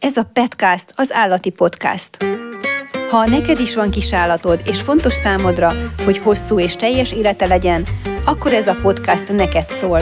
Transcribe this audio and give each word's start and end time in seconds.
Ez 0.00 0.16
a 0.16 0.30
Petcast 0.32 0.92
az 0.96 1.12
állati 1.12 1.50
podcast. 1.50 2.16
Ha 3.10 3.26
neked 3.26 3.60
is 3.60 3.74
van 3.74 3.90
kis 3.90 4.12
állatod, 4.12 4.60
és 4.64 4.80
fontos 4.80 5.12
számodra, 5.12 5.72
hogy 6.04 6.18
hosszú 6.18 6.60
és 6.60 6.76
teljes 6.76 7.12
élete 7.12 7.46
legyen, 7.46 7.84
akkor 8.24 8.52
ez 8.52 8.66
a 8.66 8.76
podcast 8.82 9.32
neked 9.32 9.68
szól. 9.68 10.00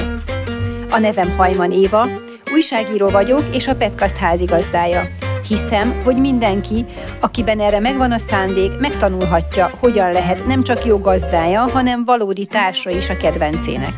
A 0.90 0.98
nevem 0.98 1.36
Hajman 1.36 1.72
Éva, 1.72 2.08
újságíró 2.52 3.08
vagyok, 3.08 3.42
és 3.52 3.66
a 3.66 3.76
Petcast 3.76 4.16
házigazdája. 4.16 5.02
Hiszem, 5.48 6.02
hogy 6.04 6.16
mindenki, 6.16 6.84
akiben 7.20 7.60
erre 7.60 7.80
megvan 7.80 8.12
a 8.12 8.18
szándék, 8.18 8.78
megtanulhatja, 8.78 9.70
hogyan 9.80 10.12
lehet 10.12 10.46
nem 10.46 10.62
csak 10.62 10.84
jó 10.84 10.98
gazdája, 10.98 11.60
hanem 11.60 12.04
valódi 12.04 12.46
társa 12.46 12.90
is 12.90 13.08
a 13.08 13.16
kedvencének. 13.16 13.94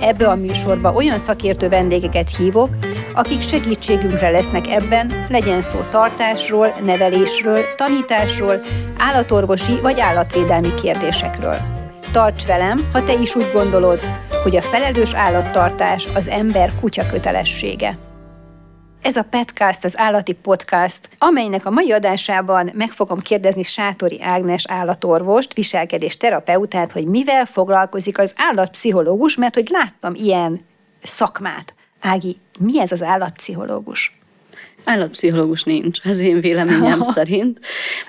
Ebbe 0.00 0.28
a 0.28 0.34
műsorba 0.34 0.92
olyan 0.92 1.18
szakértő 1.18 1.68
vendégeket 1.68 2.36
hívok, 2.36 2.68
akik 3.14 3.42
segítségünkre 3.42 4.30
lesznek 4.30 4.68
ebben, 4.68 5.26
legyen 5.28 5.60
szó 5.60 5.78
tartásról, 5.90 6.74
nevelésről, 6.84 7.60
tanításról, 7.76 8.60
állatorvosi 8.98 9.80
vagy 9.80 10.00
állatvédelmi 10.00 10.74
kérdésekről. 10.74 11.56
Tarts 12.12 12.46
velem, 12.46 12.78
ha 12.92 13.04
te 13.04 13.12
is 13.12 13.34
úgy 13.34 13.50
gondolod, 13.52 14.00
hogy 14.42 14.56
a 14.56 14.62
felelős 14.62 15.14
állattartás 15.14 16.06
az 16.14 16.28
ember 16.28 16.72
kutya 16.80 17.06
kötelessége. 17.06 17.98
Ez 19.02 19.16
a 19.16 19.22
Petcast, 19.22 19.84
az 19.84 19.98
állati 19.98 20.32
podcast, 20.32 21.08
amelynek 21.18 21.66
a 21.66 21.70
mai 21.70 21.92
adásában 21.92 22.70
meg 22.74 22.90
fogom 22.90 23.20
kérdezni 23.20 23.62
Sátori 23.62 24.22
Ágnes 24.22 24.64
állatorvost, 24.68 25.54
viselkedés 25.54 26.16
terapeutát, 26.16 26.92
hogy 26.92 27.04
mivel 27.04 27.44
foglalkozik 27.44 28.18
az 28.18 28.32
állatpszichológus, 28.36 29.36
mert 29.36 29.54
hogy 29.54 29.68
láttam 29.70 30.14
ilyen 30.14 30.66
szakmát. 31.02 31.74
Ági, 32.00 32.36
mi 32.58 32.80
ez 32.80 32.92
az 32.92 33.02
állatpszichológus? 33.02 34.18
Állatpszichológus 34.84 35.62
nincs, 35.62 35.98
az 36.04 36.18
én 36.18 36.40
véleményem 36.40 37.00
szerint. 37.00 37.60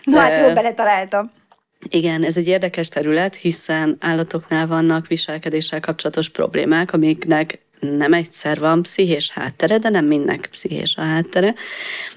Na 0.04 0.20
hát 0.20 0.40
jól 0.40 0.54
beletaláltam. 0.54 1.31
Igen, 1.90 2.24
ez 2.24 2.38
egy 2.38 2.48
érdekes 2.48 2.90
terület, 2.90 3.36
hiszen 3.36 3.98
állatoknál 4.00 4.68
vannak 4.68 5.08
viselkedéssel 5.08 5.80
kapcsolatos 5.80 6.30
problémák, 6.30 6.94
amiknek 6.94 7.59
nem 7.80 8.13
egyszer 8.13 8.59
van 8.59 8.81
pszichés 8.81 9.31
háttere, 9.31 9.77
de 9.77 9.89
nem 9.89 10.05
mindnek 10.05 10.47
pszichés 10.52 10.94
a 10.97 11.02
háttere, 11.02 11.53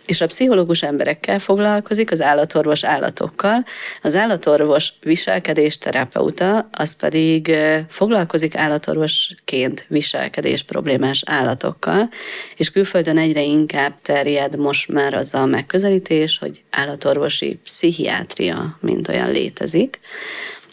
és 0.06 0.20
a 0.20 0.26
pszichológus 0.26 0.82
emberekkel 0.82 1.38
foglalkozik, 1.38 2.10
az 2.10 2.20
állatorvos 2.20 2.84
állatokkal, 2.84 3.64
az 4.02 4.14
állatorvos 4.14 4.92
viselkedés 5.00 5.78
terapeuta, 5.78 6.68
az 6.72 6.96
pedig 6.96 7.56
foglalkozik 7.88 8.56
állatorvosként 8.56 9.84
viselkedés 9.88 10.62
problémás 10.62 11.22
állatokkal, 11.26 12.08
és 12.56 12.70
külföldön 12.70 13.18
egyre 13.18 13.42
inkább 13.42 13.94
terjed 14.02 14.56
most 14.56 14.88
már 14.88 15.14
az 15.14 15.34
a 15.34 15.46
megközelítés, 15.46 16.38
hogy 16.38 16.62
állatorvosi 16.70 17.58
pszichiátria, 17.62 18.78
mint 18.80 19.08
olyan 19.08 19.30
létezik. 19.30 20.00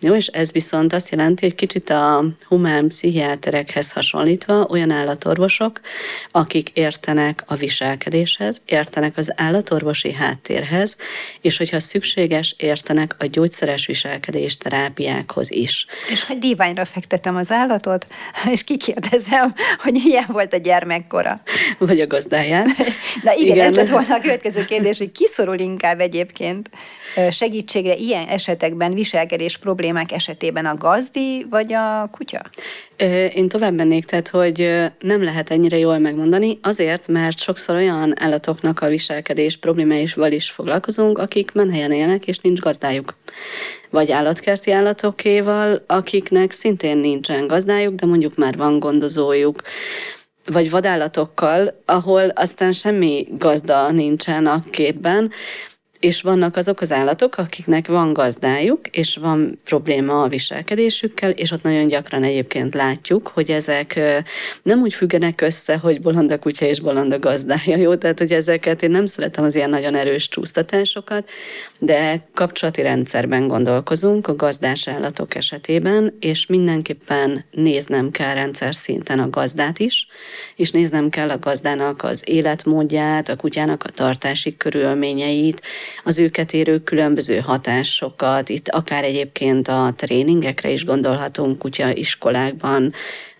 Jó, 0.01 0.15
és 0.15 0.27
ez 0.27 0.51
viszont 0.51 0.93
azt 0.93 1.09
jelenti, 1.09 1.45
hogy 1.45 1.55
kicsit 1.55 1.89
a 1.89 2.23
humán 2.47 2.87
pszichiáterekhez 2.87 3.91
hasonlítva 3.91 4.65
olyan 4.69 4.91
állatorvosok, 4.91 5.79
akik 6.31 6.69
értenek 6.73 7.43
a 7.45 7.55
viselkedéshez, 7.55 8.61
értenek 8.65 9.17
az 9.17 9.33
állatorvosi 9.35 10.13
háttérhez, 10.13 10.97
és 11.41 11.57
hogyha 11.57 11.79
szükséges, 11.79 12.55
értenek 12.57 13.15
a 13.17 13.25
gyógyszeres 13.25 13.85
viselkedés 13.85 14.57
terápiákhoz 14.57 15.51
is. 15.51 15.85
És 16.09 16.23
hogy 16.23 16.39
díványra 16.39 16.85
fektetem 16.85 17.35
az 17.35 17.51
állatot, 17.51 18.07
és 18.51 18.63
kikérdezem, 18.63 19.53
hogy 19.79 19.99
milyen 20.03 20.27
volt 20.27 20.53
a 20.53 20.57
gyermekkora. 20.57 21.41
Vagy 21.77 22.01
a 22.01 22.07
gazdáját. 22.07 22.67
Na 23.23 23.33
igen, 23.35 23.55
igen, 23.55 23.67
ez 23.67 23.75
lett 23.75 23.89
volna 23.89 24.15
a 24.15 24.19
következő 24.19 24.65
kérdés, 24.65 24.97
hogy 24.97 25.11
kiszorul 25.11 25.57
inkább 25.57 25.99
egyébként 25.99 26.69
segítségre 27.31 27.95
ilyen 27.95 28.27
esetekben, 28.27 28.93
viselkedés 28.93 29.57
problémák 29.89 30.11
esetében 30.11 30.65
a 30.65 30.75
gazdi 30.75 31.45
vagy 31.49 31.73
a 31.73 32.09
kutya? 32.11 32.41
Én 33.33 33.47
tovább 33.47 33.73
mennék, 33.73 34.05
tehát, 34.05 34.27
hogy 34.27 34.89
nem 34.99 35.23
lehet 35.23 35.49
ennyire 35.49 35.77
jól 35.77 35.97
megmondani, 35.97 36.59
azért, 36.61 37.07
mert 37.07 37.39
sokszor 37.39 37.75
olyan 37.75 38.21
állatoknak 38.21 38.81
a 38.81 38.87
viselkedés 38.87 39.57
problémáival 39.57 40.31
is 40.31 40.49
foglalkozunk, 40.49 41.17
akik 41.17 41.51
menhelyen 41.51 41.91
élnek, 41.91 42.27
és 42.27 42.37
nincs 42.37 42.59
gazdájuk. 42.59 43.17
Vagy 43.89 44.11
állatkerti 44.11 44.71
állatokéval, 44.71 45.83
akiknek 45.87 46.51
szintén 46.51 46.97
nincsen 46.97 47.47
gazdájuk, 47.47 47.95
de 47.95 48.05
mondjuk 48.05 48.35
már 48.35 48.57
van 48.57 48.79
gondozójuk 48.79 49.61
vagy 50.45 50.69
vadállatokkal, 50.69 51.81
ahol 51.85 52.29
aztán 52.29 52.71
semmi 52.71 53.27
gazda 53.31 53.91
nincsen 53.91 54.45
a 54.45 54.63
képben, 54.69 55.31
és 55.99 56.21
vannak 56.21 56.55
azok 56.55 56.81
az 56.81 56.91
állatok, 56.91 57.37
akiknek 57.37 57.87
van 57.87 58.13
gazdájuk, 58.13 58.87
és 58.87 59.15
van 59.15 59.59
probléma 59.63 60.21
a 60.21 60.27
viselkedésükkel, 60.27 61.29
és 61.29 61.51
ott 61.51 61.63
nagyon 61.63 61.87
gyakran 61.87 62.23
egyébként 62.23 62.73
látjuk, 62.73 63.27
hogy 63.27 63.51
ezek 63.51 63.99
nem 64.63 64.81
úgy 64.81 64.93
függenek 64.93 65.41
össze, 65.41 65.77
hogy 65.77 66.01
bolond 66.01 66.31
a 66.31 66.39
kutya 66.39 66.65
és 66.65 66.79
bolond 66.79 67.13
a 67.13 67.19
gazdája, 67.19 67.77
jó? 67.77 67.95
Tehát, 67.95 68.19
hogy 68.19 68.31
ezeket 68.31 68.83
én 68.83 68.91
nem 68.91 69.05
szeretem 69.05 69.43
az 69.43 69.55
ilyen 69.55 69.69
nagyon 69.69 69.95
erős 69.95 70.27
csúsztatásokat, 70.27 71.29
de 71.79 72.27
kapcsolati 72.33 72.81
rendszerben 72.81 73.47
gondolkozunk 73.47 74.27
a 74.27 74.35
gazdás 74.35 74.87
állatok 74.87 75.35
esetében, 75.35 76.17
és 76.19 76.45
mindenképpen 76.45 77.45
néznem 77.51 78.11
kell 78.11 78.33
rendszer 78.33 78.75
szinten 78.75 79.19
a 79.19 79.29
gazdát 79.29 79.79
is, 79.79 80.07
és 80.55 80.71
néznem 80.71 81.09
kell 81.09 81.29
a 81.29 81.39
gazdának 81.39 82.03
az 82.03 82.23
életmódját, 82.25 83.29
a 83.29 83.35
kutyának 83.35 83.83
a 83.83 83.89
tartási 83.89 84.57
körülményeit, 84.57 85.61
az 86.03 86.19
őket 86.19 86.53
érő 86.53 86.79
különböző 86.79 87.37
hatásokat, 87.37 88.49
itt 88.49 88.67
akár 88.67 89.03
egyébként 89.03 89.67
a 89.67 89.93
tréningekre 89.95 90.69
is 90.69 90.85
gondolhatunk 90.85 91.57
kutya 91.57 91.95
iskolákban, 91.95 92.93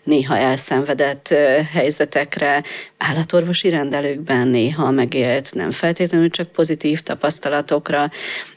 néha 0.04 0.36
elszenvedett 0.36 1.28
helyzetekre, 1.72 2.62
állatorvosi 2.98 3.68
rendelőkben 3.68 4.48
néha 4.48 4.90
megélt, 4.90 5.54
nem 5.54 5.70
feltétlenül 5.70 6.30
csak 6.30 6.48
pozitív 6.48 7.00
tapasztalatokra, 7.00 8.10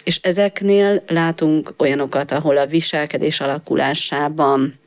és 0.04 0.20
ezeknél 0.22 1.04
látunk 1.08 1.74
olyanokat, 1.78 2.32
ahol 2.32 2.58
a 2.58 2.66
viselkedés 2.66 3.40
alakulásában 3.40 4.82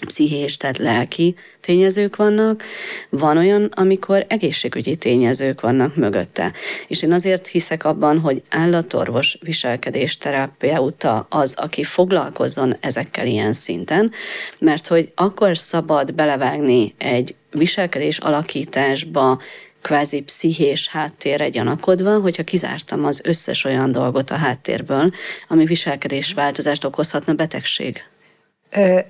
pszichés, 0.00 0.56
tehát 0.56 0.78
lelki 0.78 1.34
tényezők 1.60 2.16
vannak, 2.16 2.62
van 3.08 3.36
olyan, 3.36 3.64
amikor 3.74 4.24
egészségügyi 4.28 4.96
tényezők 4.96 5.60
vannak 5.60 5.96
mögötte. 5.96 6.52
És 6.86 7.02
én 7.02 7.12
azért 7.12 7.46
hiszek 7.46 7.84
abban, 7.84 8.20
hogy 8.20 8.42
állatorvos 8.50 9.38
viselkedés 9.40 10.18
terapeuta 10.18 11.26
az, 11.30 11.54
aki 11.56 11.84
foglalkozzon 11.84 12.76
ezekkel 12.80 13.26
ilyen 13.26 13.52
szinten, 13.52 14.12
mert 14.58 14.86
hogy 14.86 15.12
akkor 15.14 15.58
szabad 15.58 16.14
belevágni 16.14 16.94
egy 16.98 17.34
viselkedés 17.50 18.18
alakításba, 18.18 19.40
kvázi 19.86 20.20
pszichés 20.20 20.88
háttérre 20.88 21.48
gyanakodva, 21.48 22.20
hogyha 22.20 22.42
kizártam 22.42 23.04
az 23.04 23.20
összes 23.24 23.64
olyan 23.64 23.92
dolgot 23.92 24.30
a 24.30 24.34
háttérből, 24.34 25.10
ami 25.48 25.64
viselkedésváltozást 25.64 26.84
okozhatna 26.84 27.32
betegség 27.32 28.02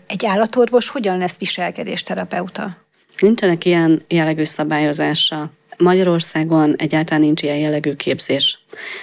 egy 0.07 0.27
állatorvos 0.27 0.89
hogyan 0.89 1.19
lesz 1.19 1.39
viselkedésterapeuta? 1.39 2.77
Nincsenek 3.19 3.65
ilyen 3.65 4.03
jellegű 4.09 4.45
szabályozása. 4.45 5.51
Magyarországon 5.79 6.75
egyáltalán 6.77 7.23
nincs 7.23 7.43
ilyen 7.43 7.57
jellegű 7.57 7.95
képzés. 7.95 8.59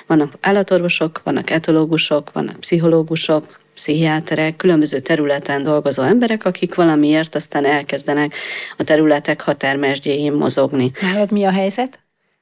Vannak 0.07 0.33
állatorvosok, 0.41 1.21
vannak 1.23 1.49
etológusok, 1.49 2.31
vannak 2.31 2.59
pszichológusok, 2.59 3.59
pszichiáterek, 3.73 4.55
különböző 4.55 4.99
területen 4.99 5.63
dolgozó 5.63 6.03
emberek, 6.03 6.45
akik 6.45 6.75
valamiért 6.75 7.35
aztán 7.35 7.65
elkezdenek 7.65 8.33
a 8.77 8.83
területek 8.83 9.41
határmesdjéjén 9.41 10.33
mozogni. 10.33 10.91
Nálad 11.01 11.31
mi 11.31 11.43
a 11.43 11.51
helyzet? 11.51 11.99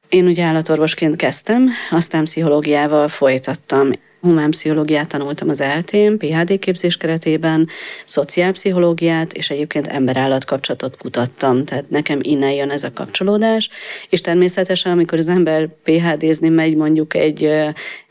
Én 0.10 0.26
ugye 0.26 0.44
állatorvosként 0.44 1.16
kezdtem, 1.16 1.70
aztán 1.92 2.24
pszichológiával 2.24 3.08
folytattam 3.08 3.92
humánpszichológiát 4.22 5.08
tanultam 5.08 5.50
az 5.50 5.62
eltén, 5.62 6.18
PHD 6.18 6.60
képzés 6.60 6.98
keretében, 6.98 7.68
szociálpszichológiát, 8.06 9.34
és 9.34 9.50
egyébként 9.50 9.88
ember-állat 9.88 10.46
kapcsolatot 10.46 10.98
kutattam, 10.98 11.66
tehát 11.66 11.90
nekem 11.90 12.20
innen 12.22 12.52
jön 12.52 12.70
ez 12.70 12.84
a 12.84 12.94
kapcsolódás, 12.94 13.70
és 14.10 14.22
természetesen, 14.22 14.92
amikor 14.92 15.18
az 15.18 15.28
ember 15.28 15.68
PHD-zni 15.84 16.50
megy 16.50 16.76
mondjuk 16.76 17.14
egy 17.14 17.50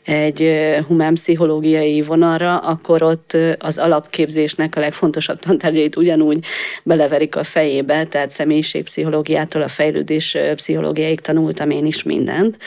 egy 0.05 0.49
humánpszichológiai 0.87 2.01
vonalra, 2.01 2.57
akkor 2.57 3.03
ott 3.03 3.37
az 3.59 3.77
alapképzésnek 3.77 4.75
a 4.75 4.79
legfontosabb 4.79 5.39
tantárgyait 5.39 5.95
ugyanúgy 5.95 6.45
beleverik 6.83 7.35
a 7.35 7.43
fejébe, 7.43 8.03
tehát 8.03 8.29
személyiségpszichológiától 8.29 9.61
a 9.61 9.67
fejlődés 9.67 10.37
pszichológiáig 10.55 11.19
tanultam 11.19 11.69
én 11.69 11.85
is 11.85 12.03
mindent, 12.03 12.57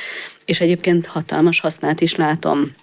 és 0.45 0.61
egyébként 0.61 1.07
hatalmas 1.07 1.61
hasznát 1.61 2.01
is 2.01 2.15
látom 2.15 2.75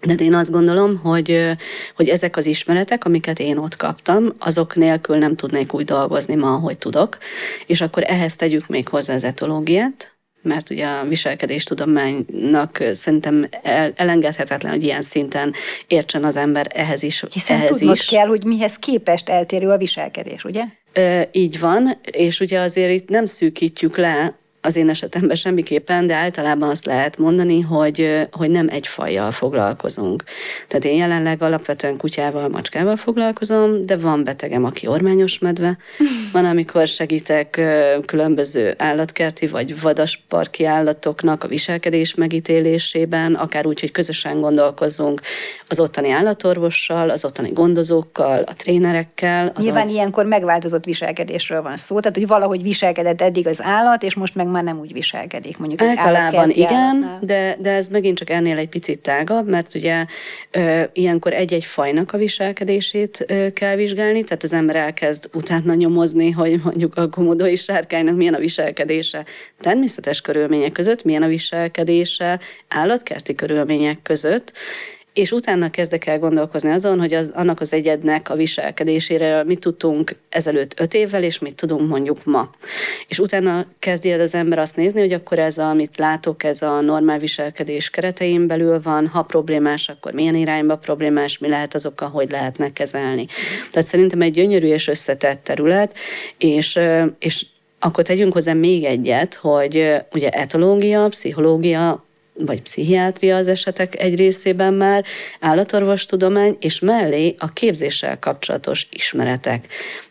de 0.00 0.14
én 0.14 0.34
azt 0.34 0.50
gondolom, 0.50 0.96
hogy, 0.96 1.56
hogy 1.96 2.08
ezek 2.08 2.36
az 2.36 2.46
ismeretek, 2.46 3.04
amiket 3.04 3.38
én 3.38 3.56
ott 3.56 3.76
kaptam, 3.76 4.32
azok 4.38 4.76
nélkül 4.76 5.16
nem 5.16 5.36
tudnék 5.36 5.74
úgy 5.74 5.84
dolgozni 5.84 6.34
ma, 6.34 6.54
ahogy 6.54 6.78
tudok, 6.78 7.18
és 7.66 7.80
akkor 7.80 8.02
ehhez 8.06 8.36
tegyük 8.36 8.66
még 8.66 8.88
hozzá 8.88 9.14
az 9.14 9.24
etológiát, 9.24 10.18
mert 10.42 10.70
ugye 10.70 10.86
a 10.86 11.04
viselkedéstudománynak 11.04 12.84
szerintem 12.92 13.48
elengedhetetlen, 13.94 14.72
hogy 14.72 14.82
ilyen 14.82 15.02
szinten 15.02 15.52
értsen 15.86 16.24
az 16.24 16.36
ember 16.36 16.66
ehhez 16.74 17.02
is. 17.02 17.24
Hiszen 17.32 17.56
ehhez 17.56 17.70
tudnod 17.70 17.96
is. 17.96 18.06
kell, 18.06 18.26
hogy 18.26 18.44
mihez 18.44 18.76
képest 18.76 19.28
eltérő 19.28 19.68
a 19.68 19.76
viselkedés, 19.76 20.44
ugye? 20.44 20.64
Ö, 20.92 21.20
így 21.32 21.58
van, 21.58 22.00
és 22.10 22.40
ugye 22.40 22.60
azért 22.60 22.90
itt 22.90 23.08
nem 23.08 23.26
szűkítjük 23.26 23.96
le 23.96 24.39
az 24.62 24.76
én 24.76 24.88
esetemben 24.88 25.36
semmiképpen, 25.36 26.06
de 26.06 26.14
általában 26.14 26.68
azt 26.68 26.86
lehet 26.86 27.18
mondani, 27.18 27.60
hogy, 27.60 28.28
hogy 28.32 28.50
nem 28.50 28.68
egy 28.70 28.86
fajjal 28.86 29.30
foglalkozunk. 29.30 30.22
Tehát 30.68 30.84
én 30.84 30.96
jelenleg 30.96 31.42
alapvetően 31.42 31.96
kutyával, 31.96 32.48
macskával 32.48 32.96
foglalkozom, 32.96 33.86
de 33.86 33.96
van 33.96 34.24
betegem, 34.24 34.64
aki 34.64 34.86
ormányos 34.86 35.38
medve. 35.38 35.76
Van, 36.32 36.44
amikor 36.44 36.86
segítek 36.86 37.60
különböző 38.06 38.74
állatkerti 38.78 39.46
vagy 39.46 39.80
vadasparki 39.80 40.64
állatoknak 40.64 41.44
a 41.44 41.48
viselkedés 41.48 42.14
megítélésében, 42.14 43.34
akár 43.34 43.66
úgy, 43.66 43.80
hogy 43.80 43.90
közösen 43.90 44.40
gondolkozunk 44.40 45.20
az 45.68 45.80
ottani 45.80 46.10
állatorvossal, 46.10 47.10
az 47.10 47.24
ottani 47.24 47.50
gondozókkal, 47.52 48.42
a 48.42 48.54
trénerekkel. 48.54 49.52
Az 49.54 49.64
Nyilván 49.64 49.88
a... 49.88 49.90
ilyenkor 49.90 50.26
megváltozott 50.26 50.84
viselkedésről 50.84 51.62
van 51.62 51.76
szó, 51.76 52.00
tehát 52.00 52.16
hogy 52.16 52.26
valahogy 52.26 52.62
viselkedett 52.62 53.20
eddig 53.20 53.46
az 53.46 53.62
állat, 53.62 54.02
és 54.02 54.14
most 54.14 54.34
meg 54.34 54.48
már 54.50 54.64
nem 54.64 54.78
úgy 54.78 54.92
viselkedik. 54.92 55.58
Mondjuk 55.58 55.82
Általában 55.82 56.50
igen, 56.50 57.18
de, 57.20 57.56
de 57.60 57.70
ez 57.70 57.88
megint 57.88 58.18
csak 58.18 58.30
ennél 58.30 58.56
egy 58.56 58.68
picit 58.68 58.98
tágabb, 58.98 59.48
mert 59.48 59.74
ugye 59.74 60.04
ö, 60.50 60.82
ilyenkor 60.92 61.32
egy-egy 61.32 61.64
fajnak 61.64 62.12
a 62.12 62.18
viselkedését 62.18 63.24
ö, 63.28 63.52
kell 63.52 63.76
vizsgálni, 63.76 64.24
tehát 64.24 64.42
az 64.42 64.52
ember 64.52 64.76
elkezd 64.76 65.28
utána 65.32 65.74
nyomozni, 65.74 66.30
hogy 66.30 66.60
mondjuk 66.64 66.96
a 66.96 67.08
komodói 67.08 67.56
sárkánynak 67.56 68.16
milyen 68.16 68.34
a 68.34 68.38
viselkedése 68.38 69.24
természetes 69.58 70.20
körülmények 70.20 70.72
között, 70.72 71.04
milyen 71.04 71.22
a 71.22 71.28
viselkedése 71.28 72.38
állatkerti 72.68 73.34
körülmények 73.34 74.02
között, 74.02 74.52
és 75.20 75.32
utána 75.32 75.70
kezdek 75.70 76.06
el 76.06 76.18
gondolkozni 76.18 76.70
azon, 76.70 76.98
hogy 76.98 77.14
az, 77.14 77.30
annak 77.34 77.60
az 77.60 77.72
egyednek 77.72 78.30
a 78.30 78.34
viselkedésére 78.34 79.44
mit 79.44 79.60
tudtunk 79.60 80.16
ezelőtt 80.28 80.80
öt 80.80 80.94
évvel, 80.94 81.22
és 81.22 81.38
mit 81.38 81.54
tudunk 81.54 81.88
mondjuk 81.88 82.24
ma. 82.24 82.50
És 83.08 83.18
utána 83.18 83.66
kezdi 83.78 84.10
el 84.10 84.20
az 84.20 84.34
ember 84.34 84.58
azt 84.58 84.76
nézni, 84.76 85.00
hogy 85.00 85.12
akkor 85.12 85.38
ez, 85.38 85.58
amit 85.58 85.98
látok, 85.98 86.44
ez 86.44 86.62
a 86.62 86.80
normál 86.80 87.18
viselkedés 87.18 87.90
keretein 87.90 88.46
belül 88.46 88.80
van, 88.82 89.06
ha 89.06 89.22
problémás, 89.22 89.88
akkor 89.88 90.12
milyen 90.12 90.34
irányba 90.34 90.76
problémás, 90.76 91.38
mi 91.38 91.48
lehet 91.48 91.74
az 91.74 91.86
oka, 91.86 92.06
hogy 92.06 92.30
lehetne 92.30 92.72
kezelni. 92.72 93.26
Tehát 93.70 93.88
szerintem 93.88 94.22
egy 94.22 94.32
gyönyörű 94.32 94.66
és 94.66 94.88
összetett 94.88 95.44
terület, 95.44 95.96
és, 96.38 96.78
és 97.18 97.46
akkor 97.78 98.04
tegyünk 98.04 98.32
hozzá 98.32 98.52
még 98.52 98.84
egyet, 98.84 99.34
hogy 99.34 99.96
ugye 100.12 100.28
etológia, 100.28 101.06
pszichológia, 101.08 102.04
vagy 102.46 102.62
pszichiátria 102.62 103.36
az 103.36 103.48
esetek 103.48 104.00
egy 104.00 104.16
részében 104.16 104.74
már, 104.74 105.04
állatorvostudomány, 105.40 106.56
és 106.60 106.78
mellé 106.78 107.34
a 107.38 107.52
képzéssel 107.52 108.18
kapcsolatos 108.18 108.86
ismeretek 108.90 109.66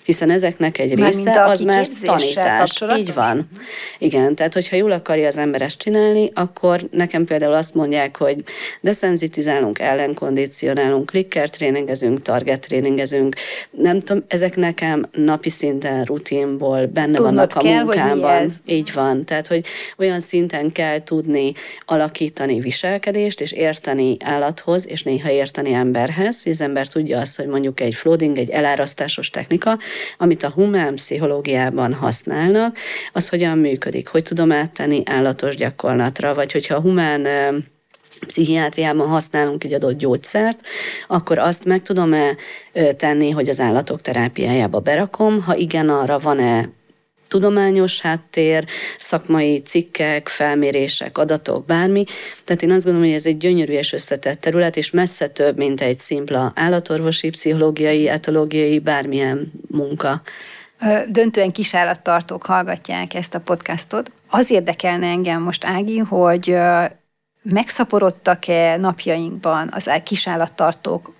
hiszen 0.09 0.29
ezeknek 0.29 0.77
egy 0.77 0.97
már 0.97 1.11
része 1.13 1.43
az 1.43 1.61
már 1.61 1.87
tanítás. 2.01 2.83
Így 2.97 3.13
van. 3.13 3.49
Igen, 3.97 4.35
tehát 4.35 4.53
hogyha 4.53 4.75
jól 4.75 4.91
akarja 4.91 5.27
az 5.27 5.37
ember 5.37 5.61
ezt 5.61 5.77
csinálni, 5.77 6.31
akkor 6.33 6.87
nekem 6.91 7.25
például 7.25 7.53
azt 7.53 7.73
mondják, 7.73 8.17
hogy 8.17 8.43
deszenzitizálunk, 8.81 9.79
ellenkondicionálunk, 9.79 11.09
clicker 11.09 11.49
tréningezünk, 11.49 12.21
target 12.21 12.59
tréningezünk. 12.59 13.35
Nem 13.71 13.99
tudom, 13.99 14.23
ezek 14.27 14.55
nekem 14.55 15.05
napi 15.11 15.49
szinten 15.49 16.03
rutinból 16.03 16.85
benne 16.85 17.15
Tudnod 17.15 17.35
vannak 17.35 17.55
a 17.55 17.59
kell, 17.59 17.83
munkámban. 17.83 18.49
Így 18.65 18.93
van. 18.93 19.25
Tehát, 19.25 19.47
hogy 19.47 19.65
olyan 19.97 20.19
szinten 20.19 20.71
kell 20.71 21.03
tudni 21.03 21.51
alakítani 21.85 22.18
viselkedést, 22.61 23.41
és 23.41 23.51
érteni 23.51 24.17
állathoz, 24.23 24.87
és 24.87 25.03
néha 25.03 25.29
érteni 25.31 25.73
emberhez, 25.73 26.43
hogy 26.43 26.51
az 26.51 26.61
ember 26.61 26.87
tudja 26.87 27.19
azt, 27.19 27.35
hogy 27.35 27.47
mondjuk 27.47 27.79
egy 27.79 27.95
flooding, 27.95 28.37
egy 28.37 28.49
elárasztásos 28.49 29.29
technika, 29.29 29.77
amit 30.17 30.43
a 30.43 30.49
humán 30.49 30.95
pszichológiában 30.95 31.93
használnak, 31.93 32.77
az 33.13 33.29
hogyan 33.29 33.57
működik, 33.57 34.07
hogy 34.07 34.23
tudom 34.23 34.51
áttenni 34.51 35.01
állatos 35.05 35.55
gyakorlatra, 35.55 36.33
vagy 36.33 36.51
hogyha 36.51 36.75
a 36.75 36.81
humán 36.81 37.27
pszichiátriában 38.27 39.07
használunk 39.07 39.63
egy 39.63 39.73
adott 39.73 39.97
gyógyszert, 39.97 40.65
akkor 41.07 41.37
azt 41.37 41.65
meg 41.65 41.81
tudom-e 41.81 42.35
tenni, 42.97 43.29
hogy 43.29 43.49
az 43.49 43.59
állatok 43.59 44.01
terápiájába 44.01 44.79
berakom, 44.79 45.41
ha 45.41 45.55
igen, 45.55 45.89
arra 45.89 46.19
van-e 46.19 46.69
tudományos 47.29 48.01
háttér, 48.01 48.65
szakmai 48.97 49.61
cikkek, 49.61 50.27
felmérések, 50.27 51.17
adatok, 51.17 51.65
bármi. 51.65 52.03
Tehát 52.43 52.61
én 52.61 52.71
azt 52.71 52.83
gondolom, 52.83 53.07
hogy 53.07 53.17
ez 53.17 53.25
egy 53.25 53.37
gyönyörű 53.37 53.73
és 53.73 53.93
összetett 53.93 54.39
terület, 54.39 54.77
és 54.77 54.91
messze 54.91 55.27
több, 55.27 55.57
mint 55.57 55.81
egy 55.81 55.99
szimpla 55.99 56.51
állatorvosi, 56.55 57.29
pszichológiai, 57.29 58.09
etológiai, 58.09 58.79
bármilyen 58.79 59.51
munka. 59.67 60.21
Döntően 61.09 61.51
kisállattartók 61.51 62.45
hallgatják 62.45 63.13
ezt 63.13 63.35
a 63.35 63.39
podcastot. 63.39 64.11
Az 64.29 64.51
érdekelne 64.51 65.07
engem 65.07 65.41
most, 65.41 65.65
Ági, 65.65 65.97
hogy 65.97 66.55
megszaporodtak-e 67.41 68.77
napjainkban 68.77 69.69
az 69.71 69.91
kisállattartók 70.03 71.13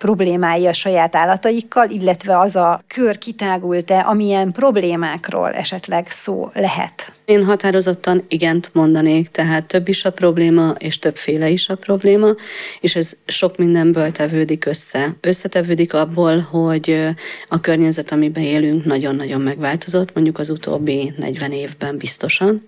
problémái 0.00 0.66
a 0.66 0.72
saját 0.72 1.16
állataikkal, 1.16 1.90
illetve 1.90 2.38
az 2.38 2.56
a 2.56 2.80
kör 2.86 3.18
kitágult-e, 3.18 4.04
amilyen 4.06 4.52
problémákról 4.52 5.50
esetleg 5.50 6.10
szó 6.10 6.50
lehet? 6.54 7.12
Én 7.24 7.44
határozottan 7.44 8.24
igent 8.28 8.70
mondanék, 8.72 9.28
tehát 9.28 9.66
több 9.66 9.88
is 9.88 10.04
a 10.04 10.10
probléma, 10.10 10.74
és 10.78 10.98
többféle 10.98 11.48
is 11.48 11.68
a 11.68 11.74
probléma, 11.74 12.34
és 12.80 12.96
ez 12.96 13.12
sok 13.26 13.56
mindenből 13.56 14.12
tevődik 14.12 14.64
össze. 14.64 15.14
Összetevődik 15.20 15.94
abból, 15.94 16.38
hogy 16.38 17.14
a 17.48 17.60
környezet, 17.60 18.12
amiben 18.12 18.42
élünk, 18.42 18.84
nagyon-nagyon 18.84 19.40
megváltozott, 19.40 20.14
mondjuk 20.14 20.38
az 20.38 20.50
utóbbi 20.50 21.12
40 21.16 21.52
évben 21.52 21.96
biztosan 21.96 22.62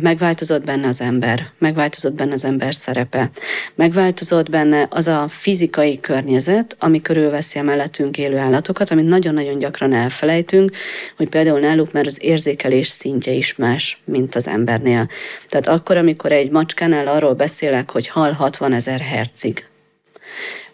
megváltozott 0.00 0.64
benne 0.64 0.86
az 0.86 1.00
ember, 1.00 1.50
megváltozott 1.58 2.14
benne 2.14 2.32
az 2.32 2.44
ember 2.44 2.74
szerepe, 2.74 3.30
megváltozott 3.74 4.50
benne 4.50 4.86
az 4.90 5.06
a 5.06 5.28
fizikai 5.28 6.00
környezet, 6.00 6.76
ami 6.78 7.00
körülveszi 7.00 7.58
a 7.58 7.62
mellettünk 7.62 8.18
élő 8.18 8.36
állatokat, 8.36 8.90
amit 8.90 9.06
nagyon-nagyon 9.06 9.58
gyakran 9.58 9.92
elfelejtünk, 9.92 10.70
hogy 11.16 11.28
például 11.28 11.60
náluk 11.60 11.92
már 11.92 12.06
az 12.06 12.18
érzékelés 12.22 12.88
szintje 12.88 13.32
is 13.32 13.56
más, 13.56 14.00
mint 14.04 14.34
az 14.34 14.48
embernél. 14.48 15.08
Tehát 15.48 15.66
akkor, 15.66 15.96
amikor 15.96 16.32
egy 16.32 16.50
macskánál 16.50 17.06
arról 17.06 17.34
beszélek, 17.34 17.90
hogy 17.90 18.08
hal 18.08 18.32
60 18.32 18.72
ezer 18.72 19.00
hercig, 19.00 19.66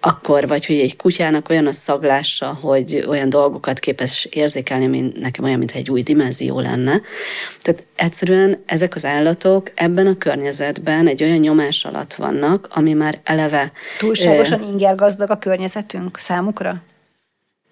akkor, 0.04 0.48
vagy 0.48 0.66
hogy 0.66 0.78
egy 0.78 0.96
kutyának 0.96 1.48
olyan 1.48 1.66
a 1.66 1.72
szaglása, 1.72 2.56
hogy 2.60 3.04
olyan 3.08 3.28
dolgokat 3.28 3.78
képes 3.78 4.24
érzékelni, 4.30 4.86
mint 4.86 5.20
nekem 5.20 5.44
olyan, 5.44 5.58
mintha 5.58 5.78
egy 5.78 5.90
új 5.90 6.02
dimenzió 6.02 6.60
lenne. 6.60 7.00
Tehát 7.60 7.84
egyszerűen 7.96 8.62
ezek 8.66 8.94
az 8.94 9.04
állatok 9.04 9.70
ebben 9.74 10.06
a 10.06 10.16
környezetben 10.18 11.06
egy 11.06 11.22
olyan 11.22 11.38
nyomás 11.38 11.84
alatt 11.84 12.14
vannak, 12.14 12.68
ami 12.70 12.92
már 12.92 13.20
eleve... 13.24 13.72
Túlságosan 13.98 14.62
ingergazdag 14.62 15.30
a 15.30 15.38
környezetünk 15.38 16.18
számukra? 16.18 16.82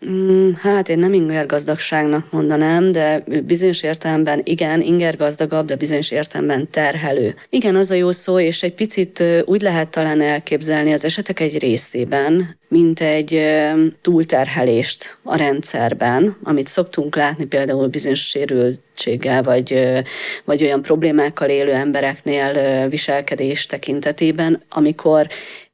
Mm, 0.08 0.50
hát 0.56 0.88
én 0.88 0.98
nem 0.98 1.12
inger 1.12 1.46
gazdagságnak 1.46 2.32
mondanám, 2.32 2.92
de 2.92 3.24
bizonyos 3.44 3.82
értelemben 3.82 4.40
igen, 4.44 4.80
inger 4.80 5.16
gazdagabb, 5.16 5.66
de 5.66 5.76
bizonyos 5.76 6.10
értelemben 6.10 6.70
terhelő. 6.70 7.34
Igen, 7.48 7.76
az 7.76 7.90
a 7.90 7.94
jó 7.94 8.12
szó, 8.12 8.38
és 8.38 8.62
egy 8.62 8.74
picit 8.74 9.24
úgy 9.44 9.60
lehet 9.62 9.88
talán 9.88 10.20
elképzelni 10.20 10.92
az 10.92 11.04
esetek 11.04 11.40
egy 11.40 11.58
részében, 11.58 12.58
mint 12.68 13.00
egy 13.00 13.42
túlterhelést 14.00 15.18
a 15.22 15.36
rendszerben, 15.36 16.36
amit 16.42 16.68
szoktunk 16.68 17.16
látni 17.16 17.44
például 17.44 17.88
bizonyos 17.88 18.28
sérültséggel, 18.28 19.42
vagy, 19.42 19.88
vagy 20.44 20.62
olyan 20.62 20.82
problémákkal 20.82 21.48
élő 21.48 21.72
embereknél 21.72 22.88
viselkedés 22.88 23.66
tekintetében, 23.66 24.62
amikor 24.68 25.26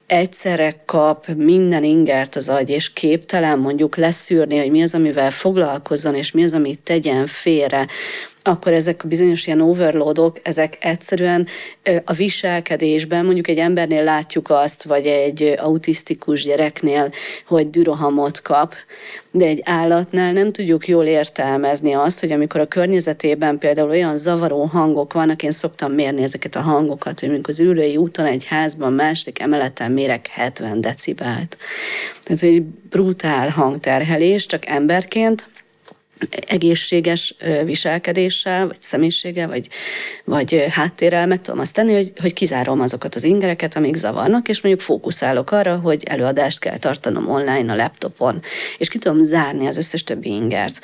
egyszerre 0.07 0.83
kap 0.85 1.27
minden 1.27 1.85
ingert 1.85 2.37
az 2.37 2.49
agy, 2.49 2.71
és 2.71 2.93
képtelen 2.93 3.59
mondjuk 3.59 3.97
leszűrni, 3.97 4.59
hogy 4.59 4.71
mi 4.71 4.83
az, 4.83 4.95
amivel 4.95 5.31
foglalkozzon, 5.31 6.15
és 6.15 6.31
mi 6.31 6.45
az, 6.45 6.55
amit 6.55 6.79
tegyen 6.79 7.27
félre, 7.27 7.87
akkor 8.47 8.73
ezek 8.73 9.05
a 9.05 9.09
bizonyos 9.09 9.47
ilyen 9.47 9.61
overloadok, 9.61 10.39
ezek 10.43 10.77
egyszerűen 10.81 11.47
a 12.05 12.13
viselkedésben, 12.13 13.25
mondjuk 13.25 13.49
egy 13.49 13.59
embernél 13.59 14.05
látjuk 14.05 14.51
azt, 14.51 14.83
vagy 14.83 15.07
egy 15.07 15.55
autisztikus 15.59 16.43
gyereknél, 16.43 17.13
hogy 17.47 17.71
dürohamot 17.71 18.43
kap, 18.43 18.75
de 19.31 19.45
egy 19.45 19.61
állatnál 19.65 20.33
nem 20.33 20.53
tudjuk 20.53 20.89
jól 20.89 21.05
értelmezni 21.05 21.93
azt, 21.93 22.21
hogy 22.21 22.33
amikor 22.33 22.61
a 22.61 22.67
környezetében 22.67 23.59
például 23.59 23.91
olyan 23.91 24.17
zavaró 24.17 24.65
hangok 24.65 25.13
vannak, 25.13 25.43
én 25.43 25.53
szoktam 25.53 25.93
mérni 25.93 26.23
ezeket 26.23 26.57
a 26.57 26.61
hangokat, 26.61 27.21
hogy 27.21 27.29
mondjuk 27.29 27.49
az 27.49 27.61
ülői 27.61 27.97
úton 27.97 28.25
egy 28.25 28.45
házban 28.45 28.93
második 28.93 29.41
emeleten 29.41 29.93
mérek 29.93 30.27
70 30.27 30.81
decibelt. 30.81 31.57
Tehát, 32.25 32.43
egy 32.43 32.63
brutál 32.63 33.49
hangterhelés, 33.49 34.47
csak 34.47 34.67
emberként, 34.67 35.49
egészséges 36.47 37.37
viselkedéssel, 37.65 38.67
vagy 38.67 38.77
személyiséggel, 38.81 39.49
vagy, 39.49 39.69
vagy 40.25 40.65
háttérrel 40.71 41.27
meg 41.27 41.41
tudom 41.41 41.61
azt 41.61 41.75
tenni, 41.75 41.95
hogy, 41.95 42.13
hogy 42.21 42.33
kizárom 42.33 42.81
azokat 42.81 43.15
az 43.15 43.25
ingereket, 43.25 43.77
amik 43.77 43.95
zavarnak, 43.95 44.49
és 44.49 44.61
mondjuk 44.61 44.85
fókuszálok 44.85 45.51
arra, 45.51 45.77
hogy 45.77 46.03
előadást 46.05 46.59
kell 46.59 46.79
tartanom 46.79 47.29
online 47.29 47.73
a 47.73 47.77
laptopon, 47.77 48.43
és 48.79 48.89
ki 48.89 48.99
tudom 48.99 49.23
zárni 49.23 49.67
az 49.67 49.77
összes 49.77 50.05
többi 50.05 50.29
ingert 50.29 50.81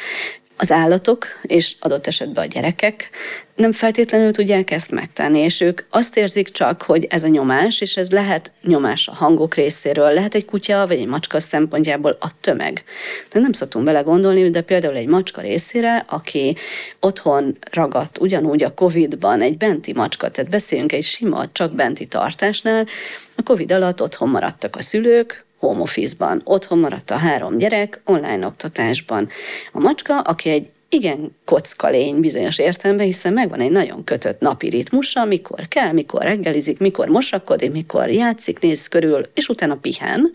az 0.63 0.71
állatok, 0.71 1.27
és 1.43 1.75
adott 1.81 2.07
esetben 2.07 2.45
a 2.45 2.47
gyerekek 2.47 3.11
nem 3.55 3.73
feltétlenül 3.73 4.33
tudják 4.33 4.71
ezt 4.71 4.91
megtenni, 4.91 5.39
és 5.39 5.61
ők 5.61 5.81
azt 5.91 6.17
érzik 6.17 6.51
csak, 6.51 6.83
hogy 6.83 7.07
ez 7.11 7.23
a 7.23 7.29
nyomás, 7.29 7.81
és 7.81 7.97
ez 7.97 8.11
lehet 8.11 8.53
nyomás 8.63 9.09
a 9.09 9.13
hangok 9.13 9.55
részéről, 9.55 10.13
lehet 10.13 10.35
egy 10.35 10.45
kutya 10.45 10.87
vagy 10.87 10.99
egy 10.99 11.07
macska 11.07 11.41
szempontjából 11.41 12.17
a 12.21 12.41
tömeg. 12.41 12.85
De 13.33 13.41
nem 13.41 13.53
szoktunk 13.53 13.85
bele 13.85 14.01
gondolni, 14.01 14.51
de 14.51 14.61
például 14.61 14.97
egy 14.97 15.07
macska 15.07 15.41
részére, 15.41 16.05
aki 16.09 16.57
otthon 17.01 17.59
ragadt 17.71 18.19
ugyanúgy 18.19 18.63
a 18.63 18.75
Covid-ban 18.75 19.41
egy 19.41 19.57
benti 19.57 19.93
macska, 19.93 20.31
tehát 20.31 20.51
beszéljünk 20.51 20.93
egy 20.93 21.05
sima, 21.05 21.45
csak 21.53 21.75
benti 21.75 22.07
tartásnál, 22.07 22.87
a 23.37 23.43
Covid 23.43 23.73
alatt 23.73 24.03
otthon 24.03 24.29
maradtak 24.29 24.77
a 24.77 24.83
szülők, 24.83 25.45
home 25.63 25.81
office-ban. 25.81 26.41
Otthon 26.45 26.79
maradt 26.79 27.11
a 27.11 27.17
három 27.17 27.59
gyerek, 27.59 28.01
online 28.05 28.47
oktatásban. 28.47 29.29
A 29.73 29.81
macska, 29.81 30.21
aki 30.21 30.51
egy 30.51 30.69
igen 30.89 31.37
kocka 31.45 31.89
lény 31.89 32.21
bizonyos 32.21 32.59
értelemben, 32.59 33.07
hiszen 33.07 33.33
megvan 33.33 33.61
egy 33.61 33.71
nagyon 33.71 34.05
kötött 34.05 34.41
napi 34.41 34.69
ritmusa, 34.69 35.25
mikor 35.25 35.69
kell, 35.69 35.93
mikor 35.93 36.23
reggelizik, 36.23 36.79
mikor 36.79 37.09
mosakodik, 37.09 37.73
mikor 37.73 38.11
játszik, 38.11 38.61
néz 38.61 38.89
körül, 38.89 39.31
és 39.35 39.49
utána 39.49 39.77
pihen. 39.77 40.33